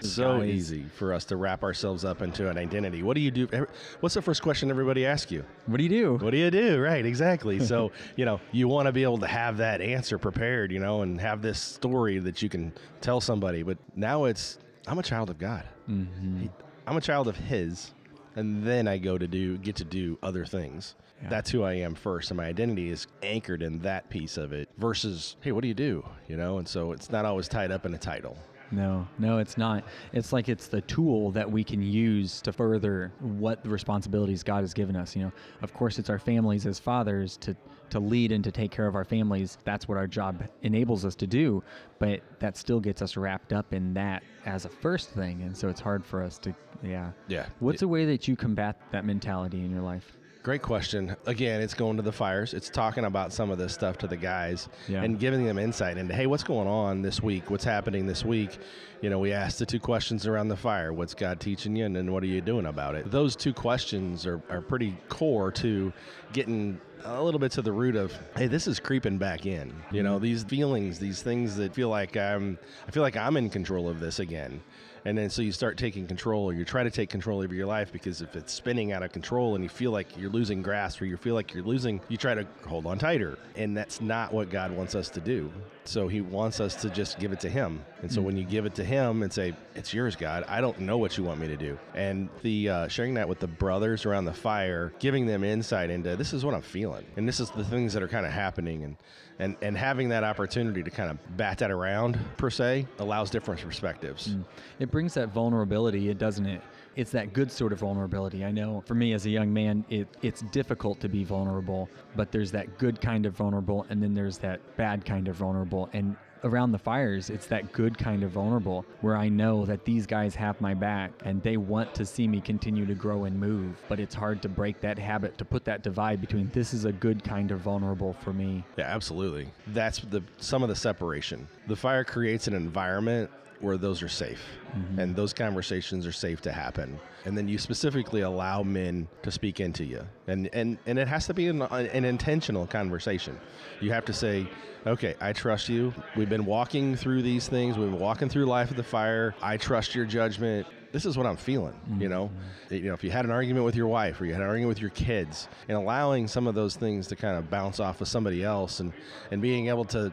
So 0.00 0.38
Guys. 0.38 0.48
easy 0.48 0.84
for 0.94 1.12
us 1.12 1.24
to 1.26 1.36
wrap 1.36 1.62
ourselves 1.62 2.04
up 2.04 2.22
into 2.22 2.48
an 2.48 2.58
identity. 2.58 3.02
What 3.02 3.14
do 3.14 3.20
you 3.20 3.30
do? 3.30 3.66
What's 4.00 4.14
the 4.14 4.22
first 4.22 4.42
question 4.42 4.70
everybody 4.70 5.06
asks 5.06 5.32
you? 5.32 5.44
What 5.66 5.78
do 5.78 5.82
you 5.82 5.88
do? 5.88 6.24
What 6.24 6.30
do 6.30 6.36
you 6.36 6.50
do? 6.50 6.80
Right, 6.80 7.04
exactly. 7.04 7.60
So, 7.66 7.90
you 8.14 8.24
know, 8.24 8.40
you 8.52 8.68
want 8.68 8.86
to 8.86 8.92
be 8.92 9.02
able 9.02 9.18
to 9.18 9.26
have 9.26 9.56
that 9.56 9.80
answer 9.80 10.18
prepared, 10.18 10.70
you 10.70 10.78
know, 10.78 11.02
and 11.02 11.20
have 11.20 11.42
this 11.42 11.60
story 11.60 12.20
that 12.20 12.40
you 12.40 12.48
can 12.48 12.72
tell 13.00 13.20
somebody. 13.20 13.64
But 13.64 13.76
now 13.96 14.26
it's, 14.26 14.58
I'm 14.86 15.00
a 15.00 15.02
child 15.02 15.30
of 15.30 15.38
God. 15.38 15.64
Mm-hmm. 15.90 16.42
He, 16.42 16.50
I'm 16.86 16.96
a 16.96 17.00
child 17.00 17.26
of 17.26 17.36
His, 17.36 17.92
and 18.36 18.62
then 18.62 18.86
I 18.86 18.98
go 18.98 19.18
to 19.18 19.26
do, 19.26 19.58
get 19.58 19.74
to 19.76 19.84
do 19.84 20.16
other 20.22 20.44
things. 20.44 20.94
That's 21.28 21.50
who 21.50 21.62
I 21.64 21.74
am 21.74 21.94
first, 21.94 22.30
and 22.30 22.36
my 22.36 22.46
identity 22.46 22.90
is 22.90 23.06
anchored 23.22 23.62
in 23.62 23.80
that 23.80 24.08
piece 24.10 24.36
of 24.36 24.52
it. 24.52 24.68
Versus, 24.78 25.36
hey, 25.40 25.52
what 25.52 25.62
do 25.62 25.68
you 25.68 25.74
do? 25.74 26.06
You 26.28 26.36
know, 26.36 26.58
and 26.58 26.68
so 26.68 26.92
it's 26.92 27.10
not 27.10 27.24
always 27.24 27.48
tied 27.48 27.72
up 27.72 27.86
in 27.86 27.94
a 27.94 27.98
title. 27.98 28.36
No, 28.70 29.06
no, 29.18 29.38
it's 29.38 29.56
not. 29.56 29.84
It's 30.12 30.32
like 30.32 30.48
it's 30.48 30.66
the 30.66 30.80
tool 30.82 31.30
that 31.32 31.50
we 31.50 31.62
can 31.62 31.82
use 31.82 32.40
to 32.42 32.52
further 32.52 33.12
what 33.20 33.62
the 33.62 33.68
responsibilities 33.68 34.42
God 34.42 34.62
has 34.62 34.74
given 34.74 34.96
us. 34.96 35.14
You 35.14 35.24
know, 35.24 35.32
of 35.62 35.72
course, 35.72 35.98
it's 35.98 36.10
our 36.10 36.18
families 36.18 36.66
as 36.66 36.78
fathers 36.78 37.36
to 37.38 37.56
to 37.90 38.00
lead 38.00 38.32
and 38.32 38.42
to 38.42 38.50
take 38.50 38.72
care 38.72 38.86
of 38.86 38.96
our 38.96 39.04
families. 39.04 39.58
That's 39.64 39.86
what 39.86 39.96
our 39.96 40.08
job 40.08 40.42
enables 40.62 41.04
us 41.04 41.14
to 41.16 41.26
do. 41.26 41.62
But 42.00 42.20
that 42.40 42.56
still 42.56 42.80
gets 42.80 43.00
us 43.00 43.16
wrapped 43.16 43.52
up 43.52 43.72
in 43.72 43.94
that 43.94 44.24
as 44.44 44.64
a 44.64 44.68
first 44.68 45.10
thing, 45.10 45.42
and 45.42 45.56
so 45.56 45.68
it's 45.68 45.80
hard 45.80 46.04
for 46.04 46.22
us 46.22 46.38
to, 46.38 46.54
yeah. 46.82 47.12
Yeah. 47.28 47.46
What's 47.60 47.82
a 47.82 47.88
way 47.88 48.04
that 48.06 48.26
you 48.26 48.36
combat 48.36 48.80
that 48.90 49.04
mentality 49.04 49.64
in 49.64 49.70
your 49.70 49.82
life? 49.82 50.16
Great 50.46 50.62
question. 50.62 51.16
Again, 51.26 51.60
it's 51.60 51.74
going 51.74 51.96
to 51.96 52.04
the 52.04 52.12
fires. 52.12 52.54
It's 52.54 52.70
talking 52.70 53.06
about 53.06 53.32
some 53.32 53.50
of 53.50 53.58
this 53.58 53.74
stuff 53.74 53.98
to 53.98 54.06
the 54.06 54.16
guys 54.16 54.68
Yeah. 54.86 55.02
and 55.02 55.18
giving 55.18 55.44
them 55.44 55.58
insight 55.58 55.98
into, 55.98 56.14
hey, 56.14 56.28
what's 56.28 56.44
going 56.44 56.68
on 56.68 57.02
this 57.02 57.20
week? 57.20 57.50
What's 57.50 57.64
happening 57.64 58.06
this 58.06 58.24
week? 58.24 58.58
You 59.02 59.10
know, 59.10 59.18
we 59.18 59.32
asked 59.32 59.58
the 59.58 59.66
two 59.66 59.80
questions 59.80 60.24
around 60.24 60.46
the 60.46 60.56
fire. 60.56 60.92
What's 60.92 61.14
God 61.14 61.40
teaching 61.40 61.74
you? 61.74 61.84
And 61.84 61.96
then 61.96 62.12
what 62.12 62.22
are 62.22 62.26
you 62.26 62.40
doing 62.40 62.66
about 62.66 62.94
it? 62.94 63.10
Those 63.10 63.34
two 63.34 63.52
questions 63.52 64.24
are, 64.24 64.40
are 64.48 64.60
pretty 64.60 64.96
core 65.08 65.50
to 65.50 65.92
getting 66.32 66.80
a 67.04 67.20
little 67.20 67.40
bit 67.40 67.50
to 67.50 67.62
the 67.62 67.72
root 67.72 67.96
of, 67.96 68.16
hey, 68.36 68.46
this 68.46 68.68
is 68.68 68.78
creeping 68.78 69.18
back 69.18 69.46
in. 69.46 69.74
You 69.90 70.04
know, 70.04 70.14
mm-hmm. 70.14 70.26
these 70.26 70.44
feelings, 70.44 71.00
these 71.00 71.22
things 71.22 71.56
that 71.56 71.74
feel 71.74 71.88
like 71.88 72.16
I'm, 72.16 72.56
I 72.86 72.92
feel 72.92 73.02
like 73.02 73.16
I'm 73.16 73.36
in 73.36 73.50
control 73.50 73.88
of 73.88 73.98
this 73.98 74.20
again. 74.20 74.62
And 75.06 75.16
then 75.16 75.30
so 75.30 75.40
you 75.40 75.52
start 75.52 75.78
taking 75.78 76.04
control, 76.08 76.46
or 76.46 76.52
you 76.52 76.64
try 76.64 76.82
to 76.82 76.90
take 76.90 77.10
control 77.10 77.40
over 77.40 77.54
your 77.54 77.66
life 77.66 77.92
because 77.92 78.22
if 78.22 78.34
it's 78.34 78.52
spinning 78.52 78.90
out 78.90 79.04
of 79.04 79.12
control 79.12 79.54
and 79.54 79.62
you 79.62 79.70
feel 79.70 79.92
like 79.92 80.08
you're 80.18 80.30
losing 80.30 80.62
grasp 80.62 81.00
or 81.00 81.04
you 81.04 81.16
feel 81.16 81.36
like 81.36 81.54
you're 81.54 81.62
losing, 81.62 82.00
you 82.08 82.16
try 82.16 82.34
to 82.34 82.44
hold 82.66 82.86
on 82.86 82.98
tighter. 82.98 83.38
And 83.54 83.76
that's 83.76 84.00
not 84.00 84.32
what 84.32 84.50
God 84.50 84.72
wants 84.72 84.96
us 84.96 85.08
to 85.10 85.20
do. 85.20 85.48
So 85.88 86.08
He 86.08 86.20
wants 86.20 86.60
us 86.60 86.74
to 86.76 86.90
just 86.90 87.18
give 87.18 87.32
it 87.32 87.40
to 87.40 87.48
Him. 87.48 87.84
And 88.02 88.12
so 88.12 88.20
when 88.20 88.36
you 88.36 88.44
give 88.44 88.66
it 88.66 88.74
to 88.76 88.84
Him 88.84 89.22
and 89.22 89.32
say, 89.32 89.54
It's 89.74 89.92
yours, 89.92 90.16
God, 90.16 90.44
I 90.48 90.60
don't 90.60 90.80
know 90.80 90.98
what 90.98 91.16
you 91.16 91.24
want 91.24 91.40
me 91.40 91.46
to 91.48 91.56
do. 91.56 91.78
And 91.94 92.28
the 92.42 92.68
uh, 92.68 92.88
sharing 92.88 93.14
that 93.14 93.28
with 93.28 93.40
the 93.40 93.46
brothers 93.46 94.06
around 94.06 94.24
the 94.24 94.34
fire, 94.34 94.92
giving 94.98 95.26
them 95.26 95.44
insight 95.44 95.90
into 95.90 96.16
this 96.16 96.32
is 96.32 96.44
what 96.44 96.54
I'm 96.54 96.62
feeling. 96.62 97.04
And 97.16 97.28
this 97.28 97.40
is 97.40 97.50
the 97.50 97.64
things 97.64 97.92
that 97.92 98.02
are 98.02 98.08
kind 98.08 98.26
of 98.26 98.32
happening. 98.32 98.84
And 98.84 98.96
and, 99.38 99.56
and 99.60 99.76
having 99.76 100.08
that 100.10 100.24
opportunity 100.24 100.82
to 100.82 100.90
kind 100.90 101.10
of 101.10 101.36
bat 101.36 101.58
that 101.58 101.70
around 101.70 102.18
per 102.36 102.50
se 102.50 102.86
allows 102.98 103.30
different 103.30 103.60
perspectives. 103.60 104.34
It 104.78 104.90
brings 104.90 105.14
that 105.14 105.28
vulnerability, 105.28 106.08
it 106.08 106.18
doesn't 106.18 106.46
it? 106.46 106.62
It's 106.96 107.10
that 107.10 107.34
good 107.34 107.52
sort 107.52 107.72
of 107.72 107.80
vulnerability. 107.80 108.44
I 108.44 108.50
know 108.50 108.82
for 108.86 108.94
me 108.94 109.12
as 109.12 109.26
a 109.26 109.30
young 109.30 109.52
man, 109.52 109.84
it, 109.90 110.08
it's 110.22 110.40
difficult 110.40 110.98
to 111.00 111.08
be 111.08 111.24
vulnerable, 111.24 111.90
but 112.16 112.32
there's 112.32 112.50
that 112.52 112.78
good 112.78 113.00
kind 113.00 113.26
of 113.26 113.34
vulnerable, 113.34 113.86
and 113.90 114.02
then 114.02 114.14
there's 114.14 114.38
that 114.38 114.60
bad 114.76 115.04
kind 115.04 115.28
of 115.28 115.36
vulnerable. 115.36 115.90
And 115.92 116.16
around 116.44 116.72
the 116.72 116.78
fires, 116.78 117.28
it's 117.28 117.46
that 117.46 117.72
good 117.72 117.98
kind 117.98 118.22
of 118.22 118.30
vulnerable 118.30 118.84
where 119.00 119.16
I 119.16 119.28
know 119.28 119.66
that 119.66 119.84
these 119.84 120.06
guys 120.06 120.34
have 120.36 120.60
my 120.60 120.74
back 120.74 121.10
and 121.24 121.42
they 121.42 121.56
want 121.56 121.94
to 121.96 122.06
see 122.06 122.26
me 122.26 122.40
continue 122.40 122.86
to 122.86 122.94
grow 122.94 123.24
and 123.24 123.38
move. 123.38 123.76
But 123.88 124.00
it's 124.00 124.14
hard 124.14 124.40
to 124.42 124.48
break 124.48 124.80
that 124.80 124.98
habit, 124.98 125.36
to 125.38 125.44
put 125.44 125.64
that 125.64 125.82
divide 125.82 126.20
between 126.20 126.50
this 126.54 126.72
is 126.72 126.84
a 126.84 126.92
good 126.92 127.22
kind 127.24 127.50
of 127.50 127.60
vulnerable 127.60 128.14
for 128.14 128.32
me. 128.32 128.64
Yeah, 128.76 128.84
absolutely. 128.84 129.48
That's 129.68 129.98
the 129.98 130.22
some 130.38 130.62
of 130.62 130.68
the 130.68 130.76
separation. 130.76 131.46
The 131.66 131.76
fire 131.76 132.04
creates 132.04 132.46
an 132.48 132.54
environment 132.54 133.30
where 133.60 133.76
those 133.76 134.02
are 134.02 134.08
safe 134.08 134.42
mm-hmm. 134.76 134.98
and 134.98 135.16
those 135.16 135.32
conversations 135.32 136.06
are 136.06 136.12
safe 136.12 136.40
to 136.42 136.52
happen. 136.52 136.98
And 137.24 137.36
then 137.36 137.48
you 137.48 137.58
specifically 137.58 138.20
allow 138.20 138.62
men 138.62 139.08
to 139.22 139.30
speak 139.30 139.60
into 139.60 139.84
you. 139.84 140.06
And 140.26 140.48
and 140.52 140.78
and 140.86 140.98
it 140.98 141.08
has 141.08 141.26
to 141.26 141.34
be 141.34 141.48
an, 141.48 141.62
an 141.62 142.04
intentional 142.04 142.66
conversation. 142.66 143.38
You 143.80 143.90
have 143.92 144.04
to 144.04 144.12
say, 144.12 144.48
"Okay, 144.86 145.14
I 145.20 145.32
trust 145.32 145.68
you. 145.68 145.92
We've 146.16 146.28
been 146.28 146.44
walking 146.44 146.96
through 146.96 147.22
these 147.22 147.48
things. 147.48 147.76
We've 147.76 147.90
been 147.90 148.00
walking 148.00 148.28
through 148.28 148.46
life 148.46 148.70
of 148.70 148.76
the 148.76 148.84
fire. 148.84 149.34
I 149.42 149.56
trust 149.56 149.94
your 149.94 150.06
judgment." 150.06 150.66
This 150.92 151.04
is 151.04 151.18
what 151.18 151.26
I'm 151.26 151.36
feeling, 151.36 151.74
you 151.86 151.94
mm-hmm. 151.94 152.08
know. 152.08 152.30
You 152.70 152.84
know, 152.84 152.94
if 152.94 153.04
you 153.04 153.10
had 153.10 153.26
an 153.26 153.30
argument 153.30 153.66
with 153.66 153.76
your 153.76 153.88
wife 153.88 154.18
or 154.20 154.24
you 154.24 154.32
had 154.32 154.40
an 154.40 154.48
argument 154.48 154.68
with 154.68 154.80
your 154.80 154.90
kids, 154.90 155.48
and 155.68 155.76
allowing 155.76 156.26
some 156.26 156.46
of 156.46 156.54
those 156.54 156.76
things 156.76 157.06
to 157.08 157.16
kind 157.16 157.36
of 157.36 157.50
bounce 157.50 157.80
off 157.80 158.00
of 158.00 158.08
somebody 158.08 158.44
else, 158.44 158.80
and 158.80 158.92
and 159.30 159.42
being 159.42 159.68
able 159.68 159.84
to 159.86 160.12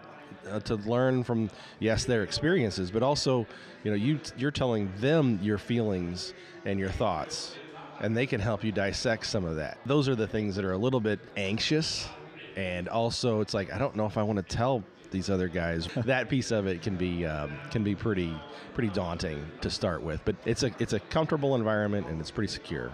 uh, 0.50 0.60
to 0.62 0.76
learn 0.76 1.24
from 1.24 1.50
yes 1.80 2.06
their 2.06 2.24
experiences, 2.24 2.92
but 2.92 3.04
also 3.04 3.46
you 3.84 3.92
know 3.92 3.98
you 3.98 4.20
you're 4.38 4.52
telling 4.52 4.92
them 5.00 5.40
your 5.42 5.58
feelings 5.58 6.34
and 6.66 6.80
your 6.80 6.90
thoughts, 6.90 7.56
and 8.00 8.16
they 8.16 8.26
can 8.26 8.40
help 8.40 8.64
you 8.64 8.72
dissect 8.72 9.26
some 9.26 9.46
of 9.46 9.56
that. 9.58 9.78
Those 9.86 10.08
are 10.10 10.16
the 10.16 10.28
things 10.28 10.56
that 10.56 10.66
are 10.66 10.74
a 10.74 10.78
little 10.78 11.00
bit 11.00 11.20
anxious, 11.38 12.08
and 12.56 12.88
also 12.90 13.42
it's 13.42 13.54
like 13.54 13.74
I 13.74 13.78
don't 13.78 13.96
know 13.96 14.06
if 14.06 14.18
I 14.18 14.24
want 14.24 14.38
to 14.38 14.56
tell 14.56 14.84
these 15.12 15.30
other 15.30 15.48
guys. 15.48 15.88
that 16.06 16.28
piece 16.28 16.52
of 16.52 16.68
it 16.68 16.82
can 16.82 16.98
be 16.98 17.26
um, 17.26 17.58
can 17.72 17.84
be 17.84 17.96
pretty 17.96 18.36
pretty 18.74 18.90
daunting 18.90 19.46
to 19.62 19.70
start 19.70 20.02
with, 20.02 20.22
but 20.26 20.36
it's 20.46 20.64
a 20.64 20.72
it's 20.80 20.94
a 20.94 21.00
comfortable 21.00 21.56
environment 21.56 22.08
and 22.08 22.20
it's 22.20 22.32
pretty 22.32 22.52
secure. 22.52 22.92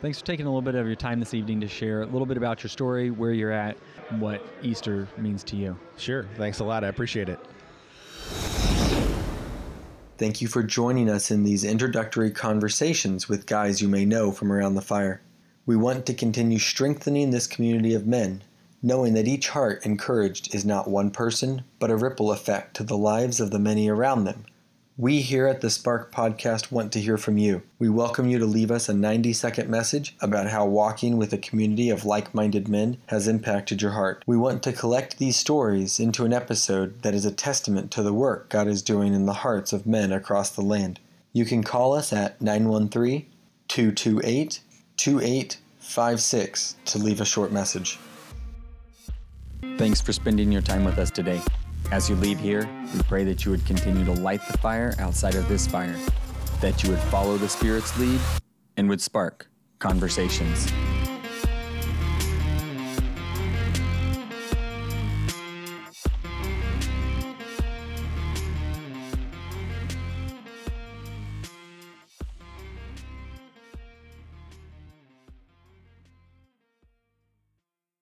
Thanks 0.00 0.20
for 0.20 0.26
taking 0.26 0.46
a 0.46 0.48
little 0.48 0.62
bit 0.62 0.74
of 0.74 0.86
your 0.86 0.96
time 0.96 1.20
this 1.20 1.34
evening 1.34 1.60
to 1.60 1.68
share 1.68 2.02
a 2.02 2.06
little 2.06 2.26
bit 2.26 2.36
about 2.36 2.62
your 2.62 2.70
story, 2.70 3.10
where 3.10 3.32
you're 3.32 3.52
at, 3.52 3.76
what 4.18 4.42
Easter 4.62 5.06
means 5.18 5.44
to 5.44 5.56
you. 5.56 5.76
Sure, 5.96 6.26
thanks 6.36 6.60
a 6.60 6.64
lot. 6.64 6.84
I 6.84 6.88
appreciate 6.88 7.28
it. 7.28 7.38
Thank 10.18 10.42
you 10.42 10.48
for 10.48 10.62
joining 10.62 11.08
us 11.08 11.30
in 11.30 11.44
these 11.44 11.64
introductory 11.64 12.30
conversations 12.30 13.28
with 13.28 13.46
guys 13.46 13.80
you 13.80 13.88
may 13.88 14.04
know 14.04 14.32
from 14.32 14.52
around 14.52 14.74
the 14.74 14.82
fire. 14.82 15.22
We 15.64 15.76
want 15.76 16.04
to 16.06 16.14
continue 16.14 16.58
strengthening 16.58 17.30
this 17.30 17.46
community 17.46 17.94
of 17.94 18.06
men, 18.06 18.42
knowing 18.82 19.14
that 19.14 19.28
each 19.28 19.48
heart 19.48 19.84
encouraged 19.84 20.54
is 20.54 20.64
not 20.64 20.88
one 20.88 21.10
person, 21.10 21.64
but 21.78 21.90
a 21.90 21.96
ripple 21.96 22.32
effect 22.32 22.76
to 22.76 22.82
the 22.82 22.98
lives 22.98 23.40
of 23.40 23.50
the 23.50 23.58
many 23.58 23.88
around 23.88 24.24
them. 24.24 24.44
We 25.00 25.22
here 25.22 25.46
at 25.46 25.62
the 25.62 25.70
Spark 25.70 26.12
Podcast 26.12 26.70
want 26.70 26.92
to 26.92 27.00
hear 27.00 27.16
from 27.16 27.38
you. 27.38 27.62
We 27.78 27.88
welcome 27.88 28.28
you 28.28 28.38
to 28.38 28.44
leave 28.44 28.70
us 28.70 28.86
a 28.86 28.92
90 28.92 29.32
second 29.32 29.70
message 29.70 30.14
about 30.20 30.48
how 30.48 30.66
walking 30.66 31.16
with 31.16 31.32
a 31.32 31.38
community 31.38 31.88
of 31.88 32.04
like 32.04 32.34
minded 32.34 32.68
men 32.68 32.98
has 33.06 33.26
impacted 33.26 33.80
your 33.80 33.92
heart. 33.92 34.22
We 34.26 34.36
want 34.36 34.62
to 34.64 34.74
collect 34.74 35.16
these 35.16 35.38
stories 35.38 35.98
into 35.98 36.26
an 36.26 36.34
episode 36.34 37.00
that 37.00 37.14
is 37.14 37.24
a 37.24 37.32
testament 37.32 37.90
to 37.92 38.02
the 38.02 38.12
work 38.12 38.50
God 38.50 38.68
is 38.68 38.82
doing 38.82 39.14
in 39.14 39.24
the 39.24 39.32
hearts 39.32 39.72
of 39.72 39.86
men 39.86 40.12
across 40.12 40.50
the 40.50 40.60
land. 40.60 41.00
You 41.32 41.46
can 41.46 41.64
call 41.64 41.94
us 41.94 42.12
at 42.12 42.38
913 42.42 43.24
228 43.68 44.60
2856 44.98 46.76
to 46.84 46.98
leave 46.98 47.22
a 47.22 47.24
short 47.24 47.50
message. 47.50 47.98
Thanks 49.78 50.02
for 50.02 50.12
spending 50.12 50.52
your 50.52 50.60
time 50.60 50.84
with 50.84 50.98
us 50.98 51.10
today. 51.10 51.40
As 51.92 52.08
you 52.08 52.14
leave 52.14 52.38
here, 52.38 52.68
we 52.94 53.02
pray 53.02 53.24
that 53.24 53.44
you 53.44 53.50
would 53.50 53.66
continue 53.66 54.04
to 54.04 54.12
light 54.12 54.40
the 54.46 54.56
fire 54.58 54.94
outside 55.00 55.34
of 55.34 55.48
this 55.48 55.66
fire, 55.66 55.98
that 56.60 56.84
you 56.84 56.90
would 56.90 57.00
follow 57.00 57.36
the 57.36 57.48
Spirit's 57.48 57.98
lead, 57.98 58.20
and 58.76 58.88
would 58.88 59.00
spark 59.00 59.48
conversations. 59.80 60.70